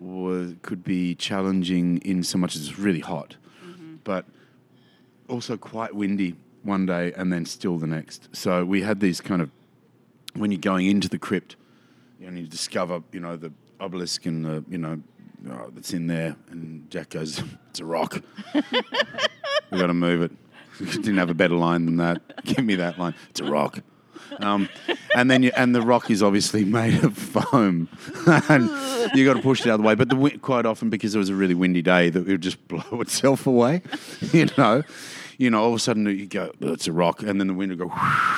was 0.00 0.54
could 0.62 0.82
be 0.82 1.14
challenging 1.14 1.98
in 1.98 2.22
so 2.22 2.38
much 2.38 2.56
as 2.56 2.62
it's 2.68 2.78
really 2.78 3.00
hot, 3.00 3.36
but 4.02 4.24
also 5.28 5.56
quite 5.56 5.94
windy 5.94 6.34
one 6.62 6.86
day 6.86 7.12
and 7.16 7.32
then 7.32 7.44
still 7.44 7.78
the 7.78 7.86
next. 7.86 8.28
So 8.32 8.64
we 8.64 8.82
had 8.82 9.00
these 9.00 9.20
kind 9.20 9.42
of 9.42 9.50
when 10.34 10.52
you're 10.52 10.60
going 10.60 10.86
into 10.86 11.08
the 11.08 11.18
crypt, 11.18 11.56
you 12.20 12.30
you 12.30 12.46
discover, 12.46 13.02
you 13.12 13.20
know, 13.20 13.36
the 13.36 13.52
obelisk 13.80 14.26
and 14.26 14.44
the, 14.44 14.64
you 14.68 14.78
know, 14.78 15.00
oh, 15.50 15.70
that's 15.72 15.92
in 15.92 16.06
there, 16.06 16.36
and 16.50 16.90
Jack 16.90 17.10
goes, 17.10 17.42
"It's 17.70 17.80
a 17.80 17.84
rock." 17.84 18.22
we 18.54 19.78
got 19.78 19.86
to 19.86 19.94
move 19.94 20.22
it. 20.22 20.32
Didn't 20.78 21.18
have 21.18 21.30
a 21.30 21.34
better 21.34 21.54
line 21.54 21.86
than 21.86 21.96
that. 21.96 22.22
Give 22.44 22.64
me 22.64 22.76
that 22.76 22.98
line. 22.98 23.14
It's 23.30 23.40
a 23.40 23.44
rock. 23.44 23.80
Um, 24.38 24.68
and 25.16 25.30
then 25.30 25.42
you, 25.42 25.50
and 25.56 25.74
the 25.74 25.82
rock 25.82 26.10
is 26.10 26.22
obviously 26.22 26.64
made 26.64 27.02
of 27.04 27.16
foam, 27.16 27.88
and 28.48 28.70
you 29.14 29.24
got 29.24 29.34
to 29.34 29.42
push 29.42 29.60
it 29.60 29.68
out 29.68 29.74
of 29.74 29.80
the 29.80 29.86
way. 29.86 29.94
But 29.94 30.08
the 30.08 30.14
wi- 30.14 30.38
quite 30.38 30.66
often 30.66 30.88
because 30.90 31.14
it 31.14 31.18
was 31.18 31.28
a 31.28 31.34
really 31.34 31.54
windy 31.54 31.82
day, 31.82 32.10
that 32.10 32.20
it 32.20 32.30
would 32.30 32.40
just 32.40 32.66
blow 32.68 33.00
itself 33.00 33.46
away. 33.46 33.82
You 34.32 34.46
know, 34.56 34.82
you 35.38 35.50
know, 35.50 35.60
all 35.62 35.68
of 35.70 35.74
a 35.74 35.78
sudden 35.78 36.04
you 36.06 36.26
go, 36.26 36.52
oh, 36.62 36.72
it's 36.72 36.86
a 36.86 36.92
rock, 36.92 37.22
and 37.22 37.40
then 37.40 37.46
the 37.48 37.54
wind 37.54 37.70
would 37.70 37.78
go, 37.78 37.90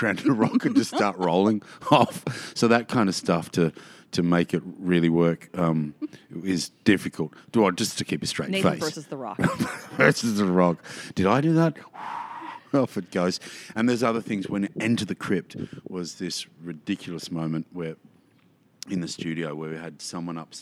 and 0.06 0.18
the 0.20 0.32
rock 0.32 0.64
would 0.64 0.76
just 0.76 0.94
start 0.94 1.16
rolling 1.18 1.60
off. 1.90 2.24
So 2.56 2.68
that 2.68 2.88
kind 2.88 3.08
of 3.08 3.14
stuff 3.14 3.50
to 3.52 3.72
to 4.12 4.22
make 4.22 4.52
it 4.54 4.62
really 4.78 5.08
work 5.08 5.48
um, 5.58 5.94
is 6.44 6.70
difficult. 6.84 7.32
Do 7.50 7.64
I 7.66 7.70
just 7.70 7.96
to 7.98 8.04
keep 8.04 8.22
a 8.22 8.26
straight 8.26 8.50
Nathan 8.50 8.72
face? 8.72 8.80
versus 8.82 9.06
The 9.06 9.16
Rock. 9.16 9.38
versus 9.96 10.36
the 10.36 10.44
rock. 10.44 10.84
Did 11.14 11.26
I 11.26 11.40
do 11.40 11.54
that? 11.54 11.76
Off 12.74 12.96
it 12.96 13.10
goes. 13.10 13.38
And 13.74 13.88
there's 13.88 14.02
other 14.02 14.20
things. 14.20 14.48
When 14.48 14.68
Enter 14.80 15.04
the 15.04 15.14
Crypt 15.14 15.56
was 15.88 16.14
this 16.14 16.46
ridiculous 16.62 17.30
moment 17.30 17.66
where, 17.72 17.96
in 18.90 19.00
the 19.00 19.08
studio, 19.08 19.54
where 19.54 19.70
we 19.70 19.76
had 19.76 20.00
someone 20.00 20.38
up, 20.38 20.54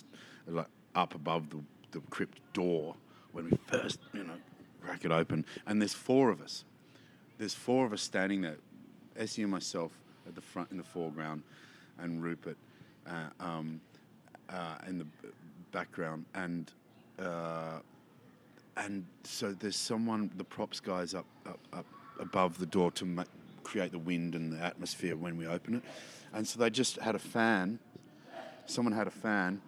like 0.47 0.67
up 0.95 1.15
above 1.15 1.51
the, 1.51 1.61
the 1.93 2.01
crypt 2.11 2.39
door 2.53 2.97
when 3.33 3.51
we 3.51 3.57
first, 3.67 4.01
you 4.13 4.25
know, 4.25 4.35
crack 4.83 5.05
it 5.05 5.13
open, 5.13 5.45
and 5.67 5.81
there's 5.81 5.95
four 5.95 6.31
of 6.31 6.41
us. 6.41 6.65
There's 7.39 7.55
four 7.55 7.87
of 7.87 7.93
us 7.93 8.03
standing 8.03 8.41
there. 8.41 8.57
Essie 9.17 9.43
and 9.43 9.51
myself 9.51 9.93
at 10.27 10.35
the 10.35 10.41
front 10.41 10.71
in 10.71 10.77
the 10.77 10.83
foreground, 10.83 11.43
and 11.99 12.23
Rupert 12.23 12.57
uh, 13.07 13.29
um, 13.39 13.81
uh, 14.49 14.77
in 14.89 14.99
the 14.99 15.07
background, 15.73 16.25
and. 16.35 16.71
Uh, 17.19 17.81
and 18.77 19.05
so 19.25 19.53
there's 19.53 19.77
someone, 19.77 20.31
the 20.39 20.45
props 20.45 20.81
guys 20.81 21.13
up, 21.15 21.27
up, 21.45 21.59
up 21.73 21.85
above 22.21 22.59
the 22.59 22.67
door 22.67 22.91
to 22.93 23.05
ma- 23.05 23.25
create 23.63 23.93
the 23.93 23.99
wind 23.99 24.35
and 24.35 24.53
the 24.53 24.59
atmosphere 24.63 25.17
when 25.17 25.37
we 25.37 25.47
open 25.47 25.75
it. 25.77 25.83
And 26.33 26.47
so 26.47 26.59
they 26.61 26.71
just 26.71 26.97
had 26.99 27.15
a 27.15 27.19
fan. 27.19 27.79
Someone 28.67 28.93
had 28.95 29.07
a 29.07 29.11
fan 29.11 29.61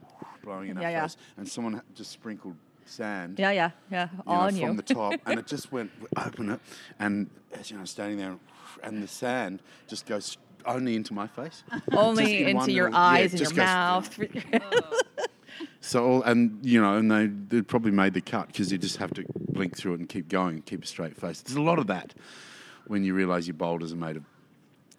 blowing 0.44 0.70
in 0.70 0.76
our 0.76 0.82
Yeah, 0.84 0.90
yeah. 0.90 1.02
face, 1.02 1.16
and 1.36 1.48
someone 1.48 1.82
just 1.94 2.10
sprinkled 2.12 2.56
sand. 2.84 3.38
yeah, 3.38 3.50
yeah, 3.52 3.70
yeah. 3.90 4.08
you 4.12 4.16
know, 4.18 4.22
On 4.32 4.54
from 4.56 4.76
the 4.76 4.82
top, 4.82 5.14
and 5.26 5.38
it 5.38 5.46
just 5.54 5.72
went 5.72 5.90
open 6.16 6.50
it, 6.50 6.60
and 6.98 7.28
as 7.52 7.70
you 7.70 7.78
know, 7.78 7.84
standing 7.84 8.18
there, 8.18 8.36
and 8.82 9.02
the 9.02 9.08
sand 9.08 9.60
just 9.88 10.06
goes 10.06 10.36
only 10.66 10.94
into 10.96 11.12
my 11.14 11.26
face. 11.26 11.64
Only 11.92 12.44
into 12.44 12.70
your 12.72 12.86
little- 12.90 12.98
yeah, 13.00 13.06
eyes 13.06 13.32
and 13.32 13.38
just 13.38 13.54
your 13.56 13.64
goes- 13.64 13.72
mouth. 13.74 14.18
Oh. 14.72 15.00
So, 15.84 16.04
all- 16.06 16.22
and 16.22 16.64
you 16.64 16.80
know, 16.80 16.96
and 16.96 17.10
they 17.10 17.26
they 17.26 17.60
probably 17.62 17.90
made 17.90 18.14
the 18.14 18.20
cut 18.20 18.46
because 18.46 18.70
you 18.72 18.78
just 18.78 18.96
have 18.98 19.12
to 19.14 19.24
blink 19.50 19.76
through 19.76 19.94
it 19.94 20.00
and 20.00 20.08
keep 20.08 20.28
going, 20.28 20.62
keep 20.62 20.84
a 20.84 20.86
straight 20.86 21.16
face. 21.16 21.42
There's 21.42 21.56
a 21.56 21.60
lot 21.62 21.78
of 21.78 21.88
that 21.88 22.14
when 22.86 23.02
you 23.04 23.14
realise 23.14 23.46
your 23.46 23.54
boulders 23.54 23.92
are 23.92 23.96
made 23.96 24.16
of 24.16 24.24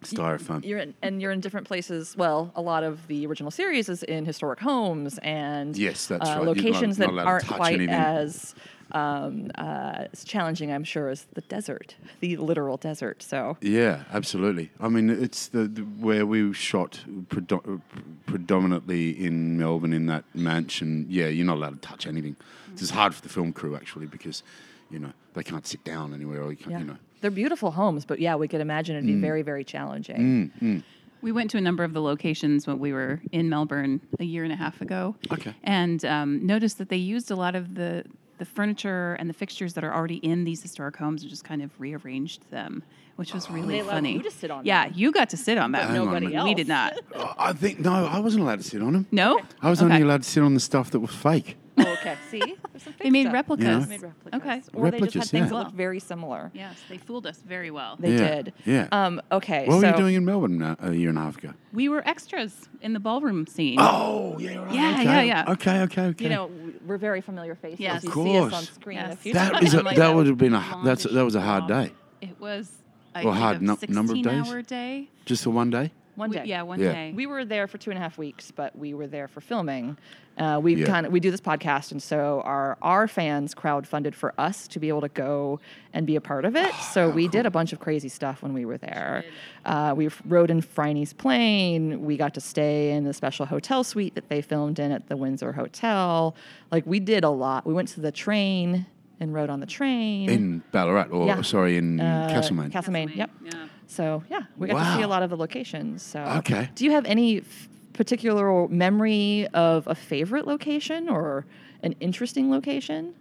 styrofoam. 0.04 0.64
You're 0.64 0.78
in, 0.78 0.94
and 1.02 1.20
you're 1.20 1.32
in 1.32 1.40
different 1.40 1.66
places. 1.66 2.16
Well, 2.16 2.52
a 2.54 2.62
lot 2.62 2.82
of 2.84 3.06
the 3.08 3.26
original 3.26 3.50
series 3.50 3.88
is 3.88 4.02
in 4.02 4.24
historic 4.24 4.60
homes 4.60 5.18
and 5.22 5.76
Yes, 5.76 6.06
that's 6.06 6.28
uh, 6.28 6.32
right. 6.32 6.44
Not- 6.44 6.56
locations 6.56 6.98
not 6.98 7.14
that 7.14 7.26
aren't 7.26 7.46
quite 7.46 7.74
anything. 7.74 7.94
as 7.94 8.54
um, 8.92 9.50
uh, 9.56 10.06
as 10.12 10.24
challenging, 10.24 10.70
I'm 10.72 10.84
sure, 10.84 11.08
as 11.08 11.26
the 11.34 11.40
desert, 11.42 11.96
the 12.20 12.36
literal 12.36 12.76
desert. 12.76 13.22
So 13.22 13.56
Yeah, 13.60 14.04
absolutely. 14.12 14.70
I 14.78 14.88
mean, 14.88 15.10
it's 15.10 15.48
the, 15.48 15.64
the 15.66 15.82
where 15.82 16.26
we 16.26 16.52
shot 16.52 17.00
predo- 17.28 17.80
predominantly 18.26 19.10
in 19.10 19.58
Melbourne 19.58 19.92
in 19.92 20.06
that 20.06 20.24
mansion. 20.34 21.06
Yeah, 21.08 21.26
you're 21.26 21.46
not 21.46 21.56
allowed 21.56 21.82
to 21.82 21.88
touch 21.88 22.06
anything. 22.06 22.36
It's 22.72 22.90
hard 22.90 23.14
for 23.14 23.22
the 23.22 23.28
film 23.28 23.52
crew 23.52 23.76
actually 23.76 24.06
because 24.06 24.42
you 24.90 24.98
know 24.98 25.12
they 25.34 25.42
can't 25.42 25.66
sit 25.66 25.82
down 25.84 26.12
anywhere 26.12 26.42
or 26.42 26.50
you, 26.50 26.56
can't, 26.56 26.70
yeah, 26.72 26.78
you 26.80 26.84
know. 26.84 26.96
They're 27.24 27.30
beautiful 27.30 27.70
homes, 27.70 28.04
but 28.04 28.18
yeah, 28.20 28.34
we 28.36 28.46
could 28.48 28.60
imagine 28.60 28.96
Mm. 28.96 28.98
it'd 28.98 29.06
be 29.06 29.18
very, 29.18 29.40
very 29.40 29.64
challenging. 29.64 30.82
We 31.22 31.32
went 31.32 31.50
to 31.52 31.56
a 31.56 31.60
number 31.62 31.82
of 31.84 31.94
the 31.94 32.02
locations 32.02 32.66
when 32.66 32.78
we 32.78 32.92
were 32.92 33.22
in 33.32 33.48
Melbourne 33.48 34.02
a 34.20 34.24
year 34.24 34.44
and 34.44 34.52
a 34.52 34.56
half 34.56 34.82
ago. 34.82 35.16
Okay. 35.32 35.54
And 35.62 36.04
um, 36.04 36.44
noticed 36.44 36.76
that 36.76 36.90
they 36.90 36.98
used 36.98 37.30
a 37.30 37.34
lot 37.34 37.54
of 37.54 37.76
the, 37.76 38.04
the 38.36 38.44
furniture 38.44 39.14
and 39.14 39.26
the 39.30 39.32
fixtures 39.32 39.72
that 39.72 39.84
are 39.84 39.94
already 39.94 40.16
in 40.16 40.44
these 40.44 40.60
historic 40.60 40.96
homes 40.98 41.22
and 41.22 41.30
just 41.30 41.42
kind 41.44 41.62
of 41.62 41.70
rearranged 41.80 42.42
them, 42.50 42.82
which 43.16 43.32
was 43.32 43.50
really 43.50 43.80
They 43.80 43.88
funny. 43.88 44.12
you 44.12 44.22
to 44.22 44.30
sit 44.30 44.50
on 44.50 44.66
Yeah, 44.66 44.84
them. 44.84 44.92
you 44.96 45.12
got 45.12 45.30
to 45.30 45.38
sit 45.38 45.56
on 45.56 45.72
that. 45.72 45.84
Hang 45.84 45.92
on 45.92 45.96
a 45.96 46.04
nobody 46.04 46.26
minute. 46.26 46.44
We 46.44 46.52
did 46.52 46.68
not. 46.68 46.92
Oh, 47.14 47.32
I 47.38 47.54
think 47.54 47.78
no, 47.80 47.94
I 48.04 48.18
wasn't 48.18 48.42
allowed 48.42 48.58
to 48.58 48.64
sit 48.64 48.82
on 48.82 48.92
them. 48.92 49.06
No? 49.10 49.40
I 49.62 49.70
was 49.70 49.80
only 49.80 50.02
allowed 50.02 50.24
to 50.24 50.28
sit 50.28 50.42
on 50.42 50.52
the 50.52 50.60
stuff 50.60 50.90
that 50.90 51.00
was 51.00 51.10
fake. 51.14 51.56
Oh, 51.76 51.82
okay. 52.00 52.16
See, 52.30 52.38
There's 52.38 52.82
some 52.82 52.94
They 52.98 53.04
fake 53.04 53.12
made 53.12 53.22
stuff. 53.24 53.34
replicas. 53.34 53.64
Yeah. 53.66 53.78
They 53.80 53.86
made 53.86 54.02
replicas. 54.02 54.40
Okay. 54.40 54.62
Or 54.74 54.90
they 54.90 55.00
just 55.00 55.14
had 55.14 55.24
things 55.28 55.48
that 55.50 55.54
looked 55.54 55.72
very 55.72 55.98
similar. 56.00 56.50
Yes, 56.54 56.76
they 56.88 56.98
fooled 56.98 57.26
us 57.26 57.38
very 57.46 57.70
well. 57.70 57.96
They 57.98 58.12
Yeah, 58.16 58.34
did. 58.42 58.52
yeah. 58.64 58.88
Um, 58.92 59.20
okay. 59.32 59.66
What 59.66 59.74
so 59.74 59.80
were 59.80 59.86
you 59.92 59.96
doing 59.96 60.14
in 60.14 60.24
Melbourne 60.24 60.58
now, 60.58 60.76
a 60.80 60.92
year 60.92 61.08
and 61.08 61.18
a 61.18 61.22
half 61.22 61.36
ago? 61.38 61.52
We 61.72 61.88
were 61.88 62.06
extras 62.08 62.68
in 62.80 62.92
the 62.92 63.00
ballroom 63.00 63.46
scene. 63.46 63.78
Oh, 63.80 64.36
yeah, 64.38 64.56
right. 64.64 64.72
Yeah, 64.74 64.92
okay. 64.92 65.04
yeah, 65.04 65.22
yeah. 65.22 65.52
Okay, 65.52 65.80
okay, 65.82 66.02
okay. 66.06 66.24
you 66.24 66.30
know, 66.30 66.50
we're 66.86 66.98
very 66.98 67.20
familiar 67.20 67.54
faces. 67.56 67.80
Yes. 67.80 68.04
you 68.04 68.10
Of 68.10 68.14
see 68.14 68.36
us 68.38 68.44
on 68.44 68.50
course. 68.50 68.70
screen 68.70 68.98
in 68.98 69.04
the 69.04 69.10
Yes. 69.10 69.18
future. 69.18 69.38
that 69.38 69.62
is 69.62 69.74
a, 69.74 69.82
Like 69.84 69.96
that 69.96 70.14
would 70.14 70.26
have 70.26 70.38
been 70.38 70.54
a 70.54 70.58
that's 70.84 71.04
longish 71.04 71.12
that 71.14 71.24
was 71.24 71.34
a 71.34 71.40
hard 71.40 71.66
day. 71.66 71.92
It 72.20 72.38
was 72.40 72.70
A, 73.16 73.24
Well, 73.24 73.34
hard 73.34 73.60
a 73.60 73.64
number 73.92 74.12
of 74.14 74.22
days? 74.22 74.48
hour 74.48 74.62
day. 74.62 75.08
Just 75.24 75.42
the 75.44 75.50
one 75.50 75.70
day. 75.70 75.90
One 76.16 76.30
We- 76.30 76.36
day. 76.36 76.44
yeah, 76.46 76.62
one 76.62 76.80
Yeah. 76.80 76.92
day. 76.92 77.12
We 77.14 77.26
were 77.26 77.44
there 77.44 77.66
for 77.66 77.78
two 77.78 77.90
and 77.90 77.98
a 77.98 78.00
half 78.02 78.18
weeks, 78.18 78.50
but 78.50 78.76
we 78.78 78.94
were 78.94 79.06
there 79.06 79.28
for 79.28 79.40
filming. 79.40 79.96
Uh, 80.36 80.58
we 80.60 80.74
Yeah. 80.74 80.86
kind 80.86 81.06
of 81.06 81.12
we 81.12 81.20
do 81.20 81.30
this 81.30 81.40
podcast, 81.40 81.92
and 81.92 82.02
so 82.02 82.42
our 82.44 82.76
our 82.82 83.06
fans 83.06 83.54
crowdfunded 83.54 84.14
for 84.14 84.34
us 84.36 84.66
to 84.68 84.80
be 84.80 84.88
able 84.88 85.00
to 85.02 85.08
go 85.08 85.60
and 85.92 86.06
be 86.08 86.16
a 86.16 86.20
part 86.20 86.44
of 86.44 86.56
it. 86.56 86.70
Oh, 86.72 86.88
so 86.92 87.08
we 87.10 87.28
did 87.28 87.46
a 87.46 87.50
bunch 87.52 87.72
of 87.72 87.78
crazy 87.78 88.08
stuff 88.08 88.42
when 88.42 88.52
we 88.52 88.64
were 88.64 88.76
there. 88.78 89.24
Uh, 89.64 89.94
we 89.96 90.06
f- 90.06 90.20
rode 90.26 90.50
in 90.50 90.60
Phryne's 90.60 91.12
plane. 91.12 92.04
We 92.04 92.16
got 92.16 92.34
to 92.34 92.40
stay 92.40 92.90
in 92.90 93.04
the 93.04 93.12
special 93.12 93.46
hotel 93.46 93.84
suite 93.84 94.16
that 94.16 94.28
they 94.28 94.42
filmed 94.42 94.80
in 94.80 94.90
at 94.90 95.08
the 95.08 95.16
Windsor 95.16 95.52
Hotel. 95.52 96.34
Like 96.72 96.84
we 96.84 96.98
did 96.98 97.22
a 97.22 97.30
lot. 97.30 97.64
We 97.64 97.72
went 97.72 97.88
to 97.90 98.00
the 98.00 98.10
train 98.12 98.86
and 99.20 99.32
rode 99.32 99.50
on 99.50 99.60
the 99.60 99.66
train. 99.66 100.28
In 100.28 100.62
Ballarat, 100.72 101.08
or 101.10 101.26
Yeah. 101.26 101.42
sorry, 101.42 101.76
in 101.76 102.00
Uh, 102.00 102.28
Castlemaine. 102.30 102.70
Castlemaine. 102.70 103.10
Yep. 103.14 103.30
Yeah. 103.44 103.50
So 103.86 104.22
yeah, 104.30 104.40
we 104.56 104.68
got 104.68 104.78
to 104.82 104.96
see 104.96 105.02
a 105.02 105.08
lot 105.08 105.22
of 105.22 105.30
the 105.30 105.36
locations. 105.36 106.02
So 106.02 106.20
Okay. 106.38 106.70
do 106.74 106.84
you 106.84 106.90
have 106.92 107.04
any 107.06 107.38
f- 107.38 107.68
particular 107.92 108.66
memory 108.68 109.46
of 109.54 109.86
a 109.86 109.94
favorite 109.94 110.46
location 110.46 111.08
or 111.08 111.46
an 111.82 111.94
interesting 112.00 112.50
location? 112.50 113.14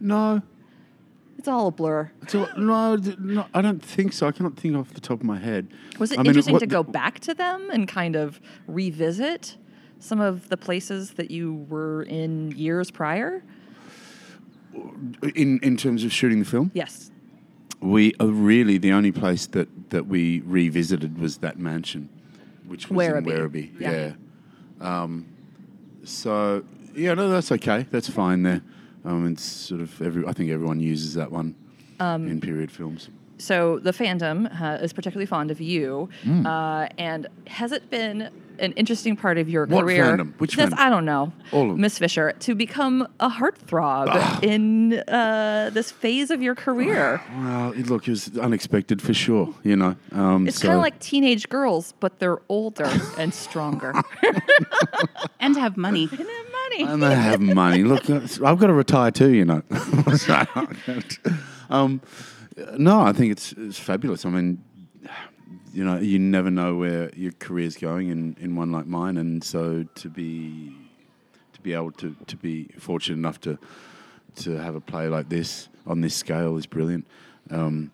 no, 0.00 0.42
It's 1.38 1.48
all 1.48 1.68
a 1.68 1.70
blur. 1.70 2.10
So, 2.28 2.48
no, 2.58 2.96
no, 2.96 3.46
I 3.54 3.62
don't 3.62 3.82
think 3.82 4.12
so. 4.12 4.26
I 4.26 4.32
cannot 4.32 4.56
think 4.56 4.76
off 4.76 4.92
the 4.92 5.00
top 5.00 5.20
of 5.20 5.24
my 5.24 5.38
head. 5.38 5.68
Was 5.98 6.12
it 6.12 6.18
I 6.18 6.22
mean, 6.22 6.26
interesting 6.28 6.52
what 6.52 6.58
to 6.58 6.66
the- 6.66 6.70
go 6.70 6.82
back 6.82 7.18
to 7.20 7.32
them 7.32 7.70
and 7.72 7.88
kind 7.88 8.14
of 8.14 8.40
revisit 8.66 9.56
some 9.98 10.20
of 10.20 10.50
the 10.50 10.58
places 10.58 11.12
that 11.12 11.30
you 11.30 11.54
were 11.70 12.02
in 12.02 12.50
years 12.52 12.90
prior? 12.90 13.42
In 15.34 15.58
in 15.62 15.76
terms 15.76 16.04
of 16.04 16.12
shooting 16.12 16.38
the 16.38 16.44
film? 16.44 16.70
Yes. 16.74 17.10
We 17.80 18.12
uh, 18.20 18.26
really 18.26 18.76
the 18.78 18.92
only 18.92 19.12
place 19.12 19.46
that, 19.48 19.68
that 19.90 20.06
we 20.06 20.40
revisited 20.40 21.18
was 21.18 21.38
that 21.38 21.58
mansion, 21.58 22.08
which 22.66 22.90
was 22.90 22.98
Werribee. 23.06 23.16
in 23.18 23.24
Werribee. 23.24 23.80
Yeah. 23.80 24.12
Yeah. 24.80 25.02
Um, 25.02 25.26
so 26.04 26.64
yeah, 26.94 27.14
no, 27.14 27.28
that's 27.30 27.50
okay. 27.52 27.86
That's 27.90 28.08
fine 28.08 28.42
there. 28.42 28.62
Um, 29.04 29.26
it's 29.32 29.42
sort 29.42 29.80
of 29.80 30.00
every. 30.02 30.26
I 30.26 30.32
think 30.32 30.50
everyone 30.50 30.80
uses 30.80 31.14
that 31.14 31.30
one 31.32 31.54
Um, 32.00 32.28
in 32.28 32.40
period 32.40 32.70
films. 32.70 33.08
So 33.38 33.78
the 33.78 33.92
fandom 33.92 34.46
uh, 34.60 34.84
is 34.84 34.92
particularly 34.92 35.24
fond 35.26 35.50
of 35.50 35.60
you, 35.62 36.10
Hmm. 36.24 36.44
uh, 36.46 36.88
and 36.98 37.26
has 37.46 37.72
it 37.72 37.88
been 37.88 38.28
an 38.60 38.72
interesting 38.72 39.16
part 39.16 39.38
of 39.38 39.48
your 39.48 39.66
What 39.66 39.82
career? 39.84 40.04
fandom? 40.04 40.32
Which 40.38 40.52
Because 40.56 40.70
fandom? 40.70 40.78
I 40.78 40.90
don't 40.90 41.04
know, 41.04 41.32
All 41.52 41.62
of 41.62 41.68
them. 41.70 41.80
Miss 41.80 41.98
Fisher, 41.98 42.32
to 42.40 42.54
become 42.54 43.06
a 43.18 43.28
heartthrob 43.30 44.08
Ah. 44.10 44.38
in 44.42 44.94
uh, 45.08 45.70
this 45.72 45.90
phase 45.90 46.30
of 46.30 46.42
your 46.42 46.54
career. 46.54 47.20
Well, 47.36 47.72
look, 47.74 48.06
it 48.06 48.10
was 48.10 48.36
unexpected 48.38 49.00
for 49.02 49.14
sure. 49.14 49.54
You 49.64 49.76
know, 49.76 49.96
um, 50.12 50.46
It's 50.46 50.58
so- 50.58 50.68
kind 50.68 50.76
of 50.76 50.82
like 50.82 50.98
teenage 51.00 51.48
girls, 51.48 51.94
but 52.00 52.18
they're 52.18 52.38
older 52.48 52.90
and 53.18 53.32
stronger. 53.34 53.92
And 55.40 55.56
have 55.56 55.76
money. 55.76 56.08
and 56.10 56.18
have 56.18 56.26
money. 56.52 56.82
and 56.92 57.02
they 57.02 57.14
have 57.14 57.40
money. 57.40 57.82
Look, 57.82 58.08
uh, 58.10 58.20
I've 58.44 58.58
got 58.58 58.66
to 58.66 58.72
retire 58.74 59.10
too, 59.10 59.30
you 59.32 59.44
know. 59.46 59.62
So, 60.16 60.44
um, 61.70 62.00
no, 62.76 63.00
I 63.00 63.12
think 63.12 63.32
it's, 63.32 63.52
it's 63.52 63.78
fabulous. 63.78 64.24
I 64.26 64.30
mean, 64.30 64.62
you 65.72 65.84
know, 65.84 65.98
you 65.98 66.18
never 66.18 66.50
know 66.50 66.76
where 66.76 67.10
your 67.14 67.32
career's 67.32 67.76
going 67.76 68.08
in, 68.08 68.36
in 68.40 68.56
one 68.56 68.72
like 68.72 68.86
mine, 68.86 69.16
and 69.16 69.42
so 69.42 69.84
to 69.96 70.08
be 70.08 70.74
to 71.52 71.60
be 71.60 71.72
able 71.72 71.92
to, 71.92 72.16
to 72.26 72.36
be 72.36 72.68
fortunate 72.78 73.16
enough 73.16 73.40
to 73.42 73.58
to 74.36 74.52
have 74.52 74.74
a 74.74 74.80
play 74.80 75.08
like 75.08 75.28
this 75.28 75.68
on 75.86 76.00
this 76.00 76.14
scale 76.14 76.56
is 76.56 76.66
brilliant. 76.66 77.06
Um, 77.50 77.90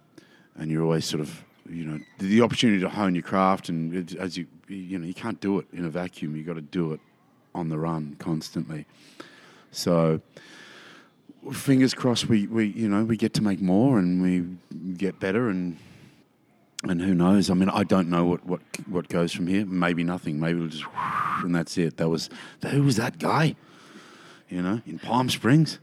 and 0.56 0.70
you're 0.70 0.82
always 0.82 1.04
sort 1.04 1.20
of 1.20 1.44
you 1.68 1.84
know 1.84 2.00
the, 2.18 2.40
opportunity 2.40 2.80
to 2.80 2.88
hone 2.88 3.14
your 3.14 3.22
craft, 3.22 3.68
and 3.68 4.16
as 4.16 4.36
you 4.36 4.46
you 4.68 4.98
know 4.98 5.06
you 5.06 5.14
can't 5.14 5.40
do 5.40 5.58
it 5.58 5.66
in 5.72 5.84
a 5.84 5.90
vacuum. 5.90 6.36
You 6.36 6.44
got 6.44 6.54
to 6.54 6.62
do 6.62 6.92
it 6.92 7.00
on 7.54 7.68
the 7.68 7.78
run 7.78 8.16
constantly. 8.18 8.86
So 9.70 10.20
fingers 11.52 11.94
crossed 11.94 12.28
we, 12.28 12.46
we 12.46 12.66
you 12.68 12.88
know 12.88 13.04
we 13.04 13.16
get 13.16 13.34
to 13.34 13.42
make 13.42 13.60
more 13.60 13.98
and 13.98 14.22
we 14.22 14.44
get 14.94 15.20
better 15.20 15.48
and 15.48 15.76
and 16.84 17.00
who 17.00 17.14
knows? 17.14 17.50
I 17.50 17.54
mean, 17.54 17.68
I 17.70 17.84
don't 17.84 18.08
know 18.08 18.24
what, 18.24 18.44
what, 18.44 18.60
what 18.88 19.08
goes 19.08 19.32
from 19.32 19.46
here. 19.46 19.64
Maybe 19.66 20.04
nothing. 20.04 20.38
Maybe 20.38 20.58
it'll 20.58 20.68
just 20.68 20.84
and 21.42 21.54
that's 21.54 21.76
it. 21.78 21.96
That 21.96 22.08
was 22.08 22.28
who 22.70 22.82
was 22.82 22.96
that 22.96 23.18
guy? 23.18 23.56
You 24.48 24.62
know, 24.62 24.80
in 24.86 24.98
Palm 24.98 25.28
Springs, 25.28 25.78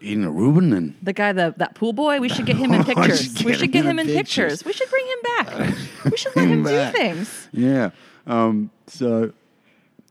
eating 0.00 0.24
a 0.24 0.30
Reuben 0.30 0.72
and 0.72 0.94
The 1.02 1.12
guy, 1.14 1.32
the, 1.32 1.54
that 1.56 1.74
pool 1.74 1.92
boy, 1.92 2.20
we 2.20 2.28
should 2.28 2.44
get 2.44 2.56
him 2.56 2.72
in 2.72 2.84
should 2.84 2.96
pictures. 2.96 3.44
we 3.44 3.54
should 3.54 3.72
get 3.72 3.84
him 3.86 3.98
in 3.98 4.06
pictures. 4.06 4.62
pictures. 4.62 4.64
We 4.64 4.72
should 4.74 4.90
bring 4.90 5.06
him 5.06 5.18
back. 5.22 5.74
we 6.10 6.16
should 6.16 6.36
let 6.36 6.48
him 6.48 6.62
do 6.64 6.90
things. 6.92 7.48
yeah. 7.52 7.90
Um, 8.26 8.70
so 8.88 9.32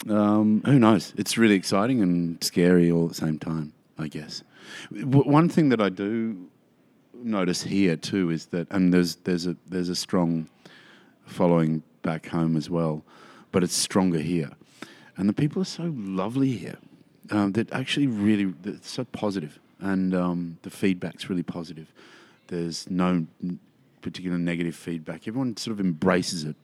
um, 0.09 0.63
who 0.65 0.79
knows? 0.79 1.13
It's 1.17 1.37
really 1.37 1.55
exciting 1.55 2.01
and 2.01 2.43
scary 2.43 2.91
all 2.91 3.03
at 3.03 3.09
the 3.09 3.15
same 3.15 3.37
time. 3.37 3.73
I 3.97 4.07
guess. 4.07 4.43
W- 4.91 5.29
one 5.29 5.47
thing 5.49 5.69
that 5.69 5.79
I 5.79 5.89
do 5.89 6.47
notice 7.23 7.63
here 7.63 7.95
too 7.95 8.29
is 8.29 8.47
that, 8.47 8.67
and 8.71 8.93
there's 8.93 9.15
there's 9.17 9.47
a 9.47 9.55
there's 9.67 9.89
a 9.89 9.95
strong 9.95 10.47
following 11.25 11.83
back 12.01 12.27
home 12.27 12.57
as 12.57 12.69
well, 12.69 13.03
but 13.51 13.63
it's 13.63 13.75
stronger 13.75 14.19
here, 14.19 14.51
and 15.17 15.27
the 15.29 15.33
people 15.33 15.61
are 15.61 15.65
so 15.65 15.93
lovely 15.95 16.51
here. 16.53 16.77
Um, 17.29 17.53
that 17.53 17.71
actually 17.71 18.07
really 18.07 18.53
it's 18.65 18.89
so 18.91 19.05
positive, 19.05 19.59
and 19.79 20.13
um, 20.13 20.57
the 20.63 20.69
feedback's 20.69 21.29
really 21.29 21.43
positive. 21.43 21.91
There's 22.47 22.89
no 22.89 23.25
n- 23.43 23.59
particular 24.01 24.37
negative 24.37 24.75
feedback. 24.75 25.27
Everyone 25.27 25.55
sort 25.55 25.73
of 25.73 25.79
embraces 25.79 26.43
it 26.43 26.55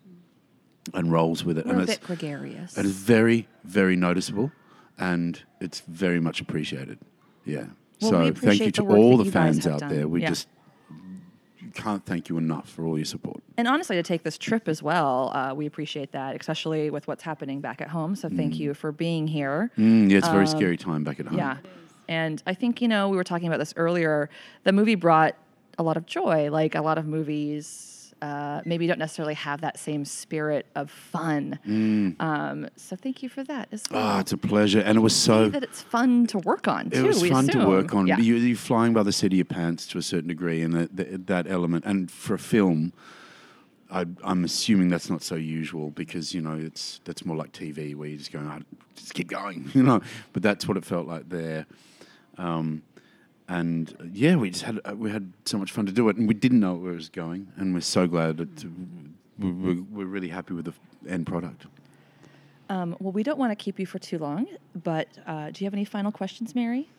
and 0.93 1.11
rolls 1.11 1.43
with 1.45 1.57
it, 1.57 1.65
We're 1.65 1.73
and 1.73 1.81
a 1.81 1.83
it's 1.83 1.93
bit 1.97 2.03
gregarious. 2.07 2.77
it 2.77 2.85
is 2.85 2.91
very, 2.91 3.47
very 3.63 3.95
noticeable, 3.95 4.51
and 4.97 5.41
it's 5.61 5.81
very 5.81 6.19
much 6.19 6.41
appreciated. 6.41 6.97
Yeah. 7.45 7.67
Well, 8.01 8.11
so 8.11 8.33
thank 8.33 8.59
you 8.61 8.71
to 8.71 8.81
the 8.83 8.87
all 8.95 9.17
the 9.17 9.25
fans 9.31 9.65
out 9.67 9.79
done. 9.79 9.89
there. 9.89 10.07
We 10.07 10.21
Yeah. 10.21 10.29
just 10.29 10.47
can't 11.73 12.05
thank 12.05 12.29
you 12.29 12.37
enough 12.37 12.69
for 12.69 12.85
all 12.85 12.97
your 12.97 13.05
support. 13.05 13.43
And 13.57 13.67
honestly, 13.67 13.95
to 13.97 14.03
take 14.03 14.23
this 14.23 14.37
trip 14.37 14.67
as 14.67 14.81
well, 14.81 15.31
uh, 15.35 15.53
we 15.53 15.65
appreciate 15.65 16.11
that, 16.11 16.35
especially 16.39 16.89
with 16.89 17.07
what's 17.07 17.23
happening 17.23 17.61
back 17.61 17.81
at 17.81 17.89
home. 17.89 18.15
So 18.15 18.29
thank 18.29 18.57
you 18.59 18.73
for 18.73 18.91
being 18.91 19.27
here. 19.27 19.71
Mm, 19.77 20.09
yeah, 20.09 20.17
it's 20.17 20.27
a 20.27 20.31
very 20.31 20.47
scary 20.47 20.77
time 20.77 21.03
back 21.03 21.19
at 21.19 21.27
home. 21.27 21.37
Yeah. 21.37 21.57
And 22.07 22.41
I 22.47 22.53
think, 22.53 22.81
you 22.81 22.87
know, 22.87 23.09
we 23.09 23.17
were 23.17 23.23
talking 23.23 23.47
about 23.47 23.59
this 23.59 23.73
earlier. 23.75 24.29
The 24.63 24.71
movie 24.71 24.95
brought 24.95 25.35
a 25.77 25.83
lot 25.83 25.97
of 25.97 26.05
joy. 26.05 26.49
Like 26.49 26.73
a 26.73 26.81
lot 26.81 26.97
of 26.97 27.05
movies 27.05 27.96
uh, 28.21 28.61
maybe 28.65 28.87
don't 28.87 28.99
necessarily 28.99 29.33
have 29.35 29.61
that 29.61 29.79
same 29.79 30.05
spirit 30.05 30.65
of 30.75 30.89
fun. 30.89 31.59
Um, 32.19 32.69
so 32.75 32.95
thank 32.95 33.21
you 33.21 33.29
for 33.29 33.43
that 33.43 33.67
as 33.71 33.83
well. 33.91 34.01
Ah, 34.03 34.19
it's 34.19 34.31
a 34.31 34.37
pleasure, 34.37 34.79
and 34.79 34.97
it 34.97 35.01
was 35.01 35.15
so. 35.15 35.49
that 35.49 35.63
it's 35.63 35.81
fun 35.81 36.27
to 36.27 36.39
work 36.39 36.67
on, 36.67 36.89
too. 36.89 37.05
It 37.05 37.07
was 37.07 37.21
we 37.21 37.29
fun 37.29 37.47
to 37.49 37.65
work 37.65 37.93
on. 37.93 38.07
Yeah. 38.07 38.17
You, 38.17 38.35
you're 38.35 38.57
flying 38.57 38.93
by 38.93 39.03
the 39.03 39.11
seat 39.11 39.27
of 39.27 39.33
your 39.33 39.45
pants 39.45 39.85
to 39.87 39.97
a 39.97 40.01
certain 40.01 40.27
degree, 40.27 40.61
and 40.61 40.73
that, 40.73 41.47
element. 41.47 41.85
And 41.85 42.09
for 42.09 42.33
a 42.33 42.39
film, 42.39 42.93
I, 43.91 44.05
I'm 44.23 44.43
assuming 44.43 44.89
that's 44.89 45.09
not 45.09 45.21
so 45.21 45.35
usual 45.35 45.91
because 45.91 46.33
you 46.33 46.41
know 46.41 46.57
it's 46.59 46.99
that's 47.05 47.25
more 47.25 47.37
like 47.37 47.51
TV 47.51 47.95
where 47.95 48.09
you're 48.09 48.17
just 48.17 48.31
going, 48.31 48.47
"Ah, 48.47 48.59
just 48.95 49.13
keep 49.13 49.27
going, 49.27 49.69
you 49.75 49.83
know. 49.83 50.01
But 50.33 50.43
that's 50.43 50.67
what 50.67 50.77
it 50.77 50.85
felt 50.85 51.07
like 51.07 51.29
there. 51.29 51.65
Um, 52.37 52.83
and 53.47 53.95
uh, 53.99 54.03
yeah, 54.13 54.35
we 54.35 54.49
just 54.49 54.63
had 54.63 54.79
uh, 54.85 54.95
we 54.95 55.09
had 55.11 55.31
so 55.45 55.57
much 55.57 55.71
fun 55.71 55.85
to 55.85 55.91
do 55.91 56.09
it, 56.09 56.17
and 56.17 56.27
we 56.27 56.33
didn't 56.33 56.59
know 56.59 56.73
where 56.75 56.91
it 56.93 56.95
was 56.95 57.09
going, 57.09 57.47
and 57.57 57.73
we're 57.73 57.81
so 57.81 58.07
glad 58.07 58.37
that 58.37 58.63
we- 58.63 59.51
we're, 59.51 59.81
we're 59.91 60.05
really 60.05 60.29
happy 60.29 60.53
with 60.55 60.65
the 60.65 60.73
end 61.07 61.27
product. 61.27 61.67
Um, 62.69 62.95
well, 62.99 63.11
we 63.11 63.21
don't 63.21 63.37
want 63.37 63.51
to 63.51 63.55
keep 63.55 63.79
you 63.79 63.85
for 63.85 63.99
too 63.99 64.17
long, 64.17 64.47
but 64.83 65.07
uh, 65.27 65.51
do 65.51 65.63
you 65.63 65.67
have 65.67 65.75
any 65.75 65.85
final 65.85 66.11
questions, 66.11 66.55
Mary? 66.55 66.89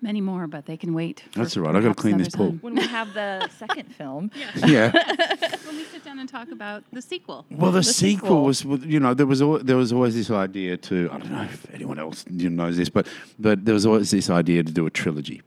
Many 0.00 0.20
more, 0.20 0.46
but 0.46 0.66
they 0.66 0.76
can 0.76 0.94
wait. 0.94 1.24
That's 1.34 1.56
all 1.56 1.64
right. 1.64 1.74
I've 1.74 1.82
gotta 1.82 1.94
clean 1.94 2.16
this 2.18 2.28
pool. 2.28 2.52
When 2.60 2.74
we 2.76 2.86
have 2.86 3.12
the 3.14 3.48
second 3.58 3.92
film, 3.94 4.30
Yeah. 4.66 4.92
When 5.66 5.76
we 5.76 5.84
sit 5.84 6.04
down 6.04 6.18
and 6.20 6.28
talk 6.28 6.52
about 6.52 6.84
the 6.92 7.02
sequel. 7.02 7.44
Well, 7.50 7.72
the, 7.72 7.78
The 7.80 7.84
sequel, 7.84 8.28
sequel. 8.28 8.44
was, 8.44 8.64
was- 8.64 8.84
you 8.84 9.00
know, 9.00 9.14
there 9.14 9.26
was 9.26 9.42
al- 9.42 9.58
there 9.58 9.76
was 9.76 9.92
always 9.92 10.14
this 10.14 10.30
idea 10.30 10.76
to 10.76 11.08
I 11.10 11.18
don't 11.18 11.32
know 11.32 11.42
if 11.42 11.66
anyone 11.74 11.98
else 11.98 12.24
knows 12.28 12.76
this, 12.76 12.88
but 12.90 13.08
but 13.38 13.64
there 13.64 13.74
was 13.74 13.84
always 13.86 14.10
this 14.12 14.30
idea 14.30 14.62
to 14.62 14.72
do 14.72 14.86
a 14.86 14.90
trilogy, 14.90 15.42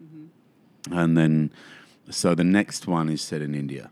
and 0.91 1.17
then 1.17 1.51
so 2.09 2.33
the 2.35 2.43
next 2.43 2.87
one 2.87 3.09
is 3.09 3.21
set 3.21 3.41
in 3.41 3.53
India. 3.55 3.89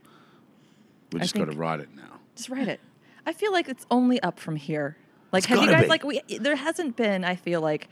We 1.12 1.20
just 1.20 1.36
got 1.36 1.46
to 1.46 1.58
write 1.58 1.80
it 1.80 1.90
now. 1.96 2.20
just 2.36 2.50
write 2.50 2.68
it. 2.68 2.80
I 3.26 3.34
feel 3.34 3.52
like 3.52 3.70
it's 3.70 3.86
only 3.90 4.22
up 4.22 4.40
from 4.40 4.56
here. 4.56 4.98
Like, 5.32 5.44
It's 5.44 5.48
have 5.48 5.62
you 5.64 5.70
guys 5.70 5.84
be. 5.84 5.88
like 5.90 6.04
we? 6.04 6.22
There 6.40 6.56
hasn't 6.56 6.96
been. 6.96 7.24
I 7.24 7.36
feel 7.36 7.60
like, 7.62 7.88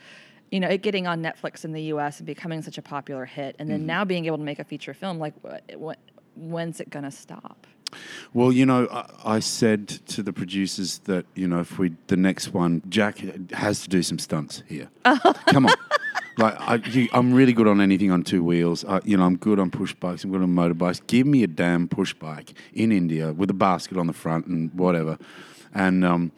you 0.51 0.59
know, 0.59 0.67
it 0.69 0.81
getting 0.81 1.07
on 1.07 1.21
Netflix 1.23 1.65
in 1.65 1.71
the 1.73 1.81
U.S. 1.83 2.19
and 2.19 2.27
becoming 2.27 2.61
such 2.61 2.77
a 2.77 2.81
popular 2.81 3.25
hit, 3.25 3.55
and 3.59 3.69
then 3.69 3.79
Mm-hmm. 3.79 3.87
now 3.87 4.05
being 4.05 4.25
able 4.25 4.37
to 4.37 4.43
make 4.43 4.59
a 4.59 4.63
feature 4.63 4.93
film. 4.93 5.19
Like, 5.19 5.33
what? 5.41 5.63
what 5.75 5.99
when's 6.35 6.79
it 6.79 6.89
gonna 6.89 7.11
stop? 7.11 7.67
Well, 8.33 8.51
you 8.51 8.65
know, 8.65 8.87
I, 8.91 9.35
I 9.35 9.39
said 9.39 9.87
to 9.87 10.23
the 10.23 10.33
producers 10.33 10.99
that 10.99 11.25
you 11.35 11.47
know 11.47 11.59
if 11.59 11.77
we 11.79 11.93
the 12.07 12.17
next 12.17 12.53
one, 12.53 12.81
Jack 12.89 13.19
has 13.51 13.81
to 13.83 13.89
do 13.89 14.01
some 14.03 14.19
stunts 14.19 14.63
here. 14.67 14.89
Come 15.47 15.65
on. 15.67 15.73
Like 16.37 16.55
I, 16.59 17.09
I'm 17.13 17.33
really 17.33 17.53
good 17.53 17.67
on 17.67 17.79
anything 17.79 18.11
on 18.11 18.23
two 18.23 18.43
wheels. 18.43 18.83
I, 18.85 19.01
you 19.05 19.17
know, 19.17 19.23
I'm 19.23 19.37
good 19.37 19.59
on 19.59 19.69
push 19.69 19.93
bikes. 19.93 20.23
I'm 20.23 20.31
good 20.31 20.41
on 20.41 20.53
motorbikes. 20.55 21.05
Give 21.05 21.27
me 21.27 21.43
a 21.43 21.47
damn 21.47 21.87
push 21.87 22.13
bike 22.13 22.53
in 22.73 22.91
India 22.91 23.31
with 23.33 23.49
a 23.51 23.53
basket 23.53 23.97
on 23.97 24.07
the 24.07 24.13
front 24.13 24.47
and 24.47 24.73
whatever, 24.73 25.17
and 25.73 26.03
um, 26.03 26.31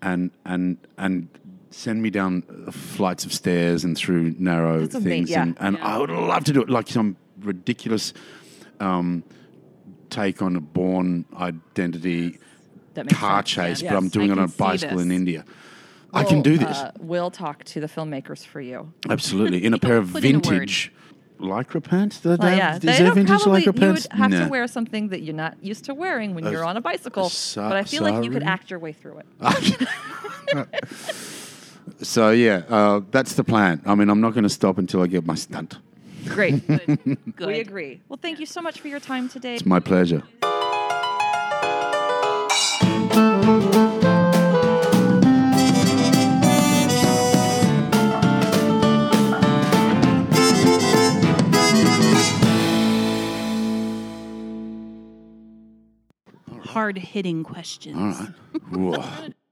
and 0.00 0.30
and 0.46 0.78
and 0.96 1.28
send 1.70 2.00
me 2.02 2.08
down 2.08 2.42
flights 2.70 3.24
of 3.26 3.32
stairs 3.32 3.84
and 3.84 3.98
through 3.98 4.34
narrow 4.38 4.86
things. 4.86 5.28
yeah. 5.28 5.42
And, 5.42 5.56
and 5.58 5.76
I 5.78 5.98
would 5.98 6.08
love 6.10 6.44
to 6.44 6.52
do 6.52 6.62
it 6.62 6.70
like 6.70 6.88
some 6.88 7.16
ridiculous 7.40 8.14
um, 8.80 9.24
take 10.08 10.40
on 10.40 10.54
a 10.54 10.60
Bourne 10.60 11.24
Identity 11.36 12.38
car 13.10 13.38
sense. 13.40 13.50
chase, 13.50 13.82
Yeah. 13.82 13.90
but 13.92 13.96
I'm 13.98 14.08
doing 14.08 14.30
it 14.30 14.38
on 14.38 14.44
a 14.44 14.48
bicycle 14.48 15.00
in 15.00 15.08
this. 15.08 15.42
India. 16.14 16.26
I 16.26 16.30
can 16.32 16.42
do 16.42 16.58
this. 16.58 16.76
Uh, 16.78 16.92
we'll 17.00 17.30
talk 17.30 17.64
to 17.64 17.80
the 17.80 17.86
filmmakers 17.88 18.44
for 18.44 18.60
you. 18.60 18.92
Absolutely. 19.08 19.64
In 19.64 19.74
a 19.74 19.78
pair 19.86 19.96
of 19.96 20.12
Put 20.12 20.24
in 20.24 20.36
a 20.36 20.38
word. 20.38 20.44
vintage 20.46 20.92
lycra 21.40 21.82
pants. 21.82 22.20
Do 22.20 22.28
Well, 22.30 22.38
have- 22.48 22.56
yeah, 22.58 22.74
Is 22.76 22.80
they 22.82 22.98
there 22.98 23.12
vintage 23.12 23.42
probably. 23.42 23.62
lycra 23.62 23.66
You 23.66 23.72
pants? 23.72 24.06
would 24.10 24.18
have 24.18 24.30
Nah. 24.30 24.44
to 24.44 24.50
wear 24.50 24.66
something 24.66 25.08
that 25.08 25.22
you're 25.22 25.34
not 25.34 25.56
used 25.62 25.84
to 25.86 25.94
wearing 25.94 26.34
when 26.34 26.46
Uh, 26.46 26.50
you're 26.50 26.64
on 26.64 26.76
a 26.76 26.80
bicycle. 26.80 27.28
so- 27.28 27.68
but 27.68 27.76
I 27.76 27.82
feel 27.84 28.02
like 28.02 28.24
you 28.24 28.30
could 28.30 28.44
act 28.44 28.70
your 28.70 28.78
way 28.78 28.92
through 28.92 29.18
it. 29.20 29.26
So 32.02 32.30
yeah, 32.30 32.62
uh, 32.68 33.00
that's 33.10 33.34
the 33.34 33.44
plan. 33.44 33.80
I 33.86 33.94
mean, 33.94 34.08
I'm 34.10 34.20
not 34.20 34.32
going 34.34 34.42
to 34.44 34.48
stop 34.50 34.78
until 34.78 35.00
I 35.02 35.06
get 35.06 35.24
my 35.26 35.34
stunt. 35.36 35.78
Great. 36.26 36.66
Good. 36.96 37.18
Good. 37.36 37.46
We 37.48 37.60
agree. 37.60 38.00
Well, 38.08 38.18
thank 38.20 38.40
you 38.40 38.46
so 38.46 38.60
much 38.60 38.80
for 38.80 38.88
your 38.88 39.00
time 39.00 39.28
today. 39.28 39.54
It's 39.54 39.66
my 39.66 39.80
pleasure. 39.80 40.22
Hard 56.74 56.98
hitting 56.98 57.42
questions. 57.44 57.96
All 57.96 58.26
right. 58.92 58.98
Whoa. 58.98 59.28